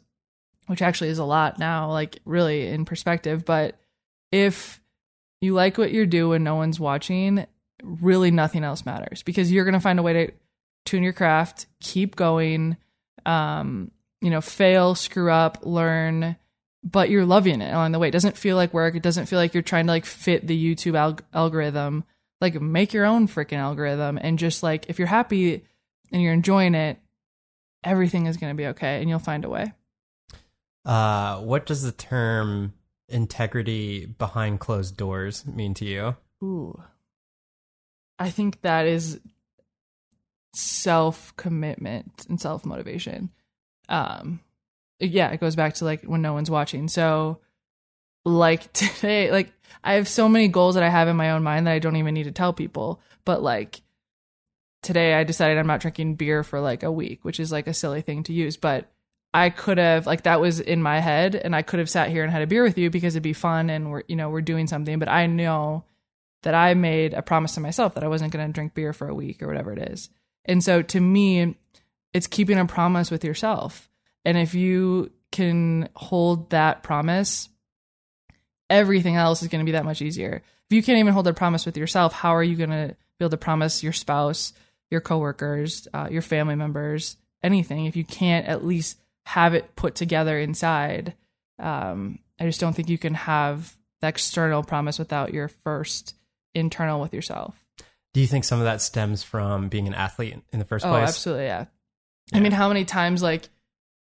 [0.66, 3.44] which actually is a lot now, like really in perspective.
[3.44, 3.78] But
[4.32, 4.80] if
[5.40, 7.46] you like what you do and no one's watching,
[7.82, 10.32] really nothing else matters because you're going to find a way to
[10.84, 12.76] tune your craft, keep going,
[13.26, 13.90] um,
[14.22, 16.36] you know, fail, screw up, learn,
[16.82, 18.08] but you're loving it along the way.
[18.08, 18.94] It doesn't feel like work.
[18.94, 22.04] It doesn't feel like you're trying to like fit the YouTube alg- algorithm.
[22.40, 25.64] Like make your own freaking algorithm and just like if you're happy
[26.12, 26.98] and you're enjoying it,
[27.82, 29.72] everything is going to be okay and you'll find a way.
[30.84, 32.74] Uh, what does the term
[33.08, 36.16] integrity behind closed doors mean to you?
[36.42, 36.80] Ooh.
[38.18, 39.20] I think that is
[40.56, 43.30] self commitment and self motivation.
[43.88, 44.40] Um
[44.98, 46.88] yeah, it goes back to like when no one's watching.
[46.88, 47.40] So
[48.24, 49.52] like today, like
[49.84, 51.96] I have so many goals that I have in my own mind that I don't
[51.96, 53.00] even need to tell people.
[53.24, 53.82] But like
[54.82, 57.74] today I decided I'm not drinking beer for like a week, which is like a
[57.74, 58.90] silly thing to use, but
[59.34, 62.22] I could have like that was in my head and I could have sat here
[62.22, 64.40] and had a beer with you because it'd be fun and we're you know we're
[64.40, 65.84] doing something but I know
[66.42, 69.08] that I made a promise to myself that I wasn't going to drink beer for
[69.08, 70.08] a week or whatever it is.
[70.46, 71.56] And so to me
[72.12, 73.90] it's keeping a promise with yourself.
[74.24, 77.48] And if you can hold that promise
[78.68, 80.42] everything else is going to be that much easier.
[80.68, 83.24] If you can't even hold a promise with yourself, how are you going to be
[83.24, 84.52] able to promise your spouse,
[84.90, 89.94] your coworkers, uh, your family members, anything if you can't at least have it put
[89.94, 91.14] together inside.
[91.58, 96.14] Um, I just don't think you can have the external promise without your first
[96.54, 97.54] internal with yourself.
[98.16, 100.88] Do you think some of that stems from being an athlete in the first oh,
[100.88, 101.06] place?
[101.06, 101.66] absolutely, yeah.
[102.32, 102.38] yeah.
[102.38, 103.50] I mean, how many times like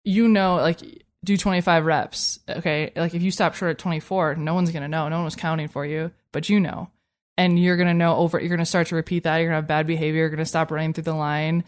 [0.05, 0.79] you know, like
[1.25, 2.39] do 25 reps.
[2.47, 5.09] Okay, like if you stop short at 24, no one's gonna know.
[5.09, 6.89] No one was counting for you, but you know,
[7.37, 8.39] and you're gonna know over.
[8.39, 9.35] You're gonna start to repeat that.
[9.39, 10.21] You're gonna have bad behavior.
[10.21, 11.65] You're gonna stop running through the line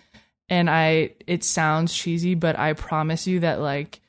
[0.48, 4.00] and I it sounds cheesy, but I promise you that like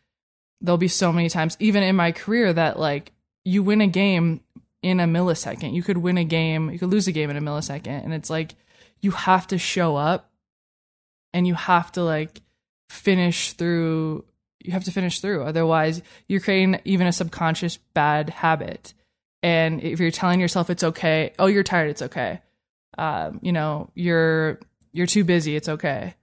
[0.61, 3.11] there'll be so many times even in my career that like
[3.45, 4.43] you win a game
[4.83, 5.75] in a millisecond.
[5.75, 8.31] You could win a game, you could lose a game in a millisecond and it's
[8.31, 8.55] like
[9.01, 10.31] you have to show up
[11.33, 12.41] and you have to like
[12.89, 14.25] finish through
[14.61, 18.95] you have to finish through otherwise you're creating even a subconscious bad habit
[19.43, 22.41] and if you're telling yourself it's okay oh you're tired it's okay
[22.97, 24.59] um, you know you're
[24.93, 26.15] you're too busy it's okay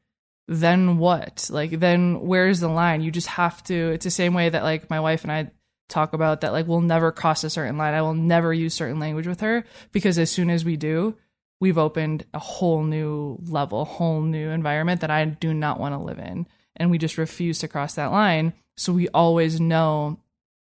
[0.48, 1.48] then what?
[1.52, 3.02] Like, then where's the line?
[3.02, 3.92] You just have to.
[3.92, 5.52] It's the same way that like my wife and I
[5.88, 6.52] talk about that.
[6.52, 7.94] Like, we'll never cross a certain line.
[7.94, 11.18] I will never use certain language with her because as soon as we do,
[11.60, 16.00] we've opened a whole new level, whole new environment that I do not want to
[16.00, 18.54] live in, and we just refuse to cross that line.
[18.78, 20.20] So we always know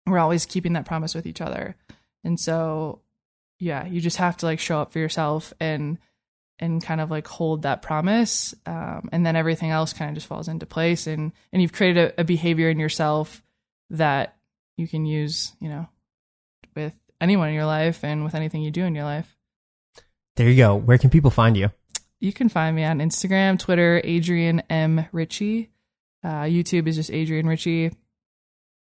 [0.06, 1.76] we're always keeping that promise with each other,
[2.24, 3.00] and so
[3.58, 5.98] yeah, you just have to like show up for yourself and
[6.58, 10.26] and kind of like hold that promise um, and then everything else kind of just
[10.26, 13.42] falls into place and and you've created a, a, behavior in yourself
[13.88, 14.36] that
[14.80, 15.86] you can use you know
[16.74, 19.36] with anyone in your life and with anything you do in your life.
[20.36, 20.74] There you go.
[20.74, 21.70] Where can people find you?
[22.18, 25.06] You can find me on instagram twitter adrienne m.
[25.12, 25.70] Ritchie.
[26.24, 27.92] Uh, youtube is just adrienne ritchie.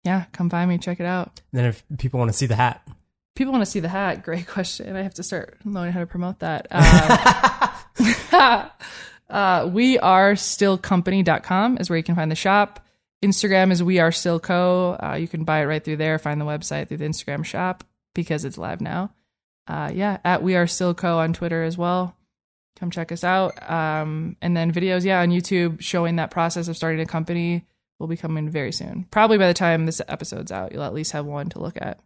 [0.04, 1.40] Yeah come find me check it out.
[1.52, 2.86] And then if people want to see the hat.
[3.34, 4.94] People want to see the hat great question.
[4.94, 6.68] I have to start learning how to promote that.
[7.98, 8.68] Um,
[9.30, 12.85] uh, we are stillcompany.com is where you can find the shop
[13.22, 16.40] instagram is we are still co uh, you can buy it right through there find
[16.40, 19.10] the website through the instagram shop because it's live now
[19.68, 22.14] uh, yeah at we are still co on twitter as well
[22.78, 26.76] come check us out um, and then videos yeah on youtube showing that process of
[26.76, 27.64] starting a company
[27.98, 31.12] will be coming very soon probably by the time this episode's out you'll at least
[31.12, 31.98] have one to look at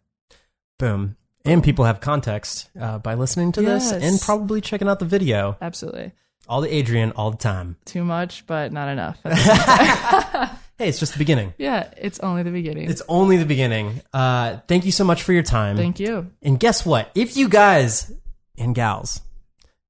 [0.79, 3.91] boom and people have context uh, by listening to yes.
[3.91, 5.57] this and probably checking out the video.
[5.61, 6.11] Absolutely.
[6.47, 7.77] All the Adrienne all the time.
[7.85, 9.17] Too much, but not enough.
[10.81, 11.53] hey, it's just the beginning.
[11.59, 12.89] Yeah, it's only the beginning.
[12.89, 14.01] It's only the beginning.
[14.11, 15.77] Uh, thank you so much for your time.
[15.77, 16.31] Thank you.
[16.41, 17.11] And guess what?
[17.13, 18.11] If you guys
[18.57, 19.21] and gals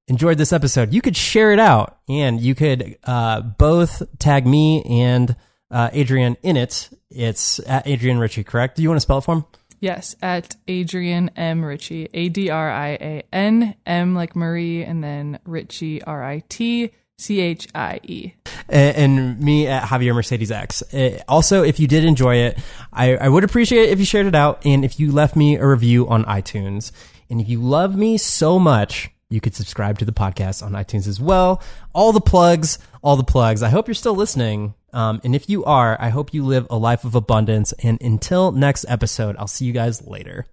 [0.09, 4.83] enjoyed this episode, you could share it out and you could uh, both tag me
[4.83, 5.35] and
[5.69, 6.89] uh, Adrienne in it.
[7.09, 8.75] It's at Adrienne Ritchie, correct?
[8.75, 9.45] Do you want to spell it for him?
[9.79, 11.63] Yes, at Adrienne M.
[11.63, 12.09] Ritchie.
[12.13, 16.91] A D R I A N, M like Marie, and then Ritchie, R I T
[17.21, 18.33] C H I E.
[18.67, 20.81] And me at Javier Mercedes X.
[21.27, 22.57] Also, if you did enjoy it,
[22.91, 25.55] I, I would appreciate it if you shared it out and if you left me
[25.55, 26.91] a review on iTunes.
[27.29, 31.07] And if you love me so much, you could subscribe to the podcast on iTunes
[31.07, 31.61] as well.
[31.93, 33.63] All the plugs, all the plugs.
[33.63, 34.73] I hope you're still listening.
[34.91, 37.71] Um, and if you are, I hope you live a life of abundance.
[37.83, 40.47] And until next episode, I'll see you guys later.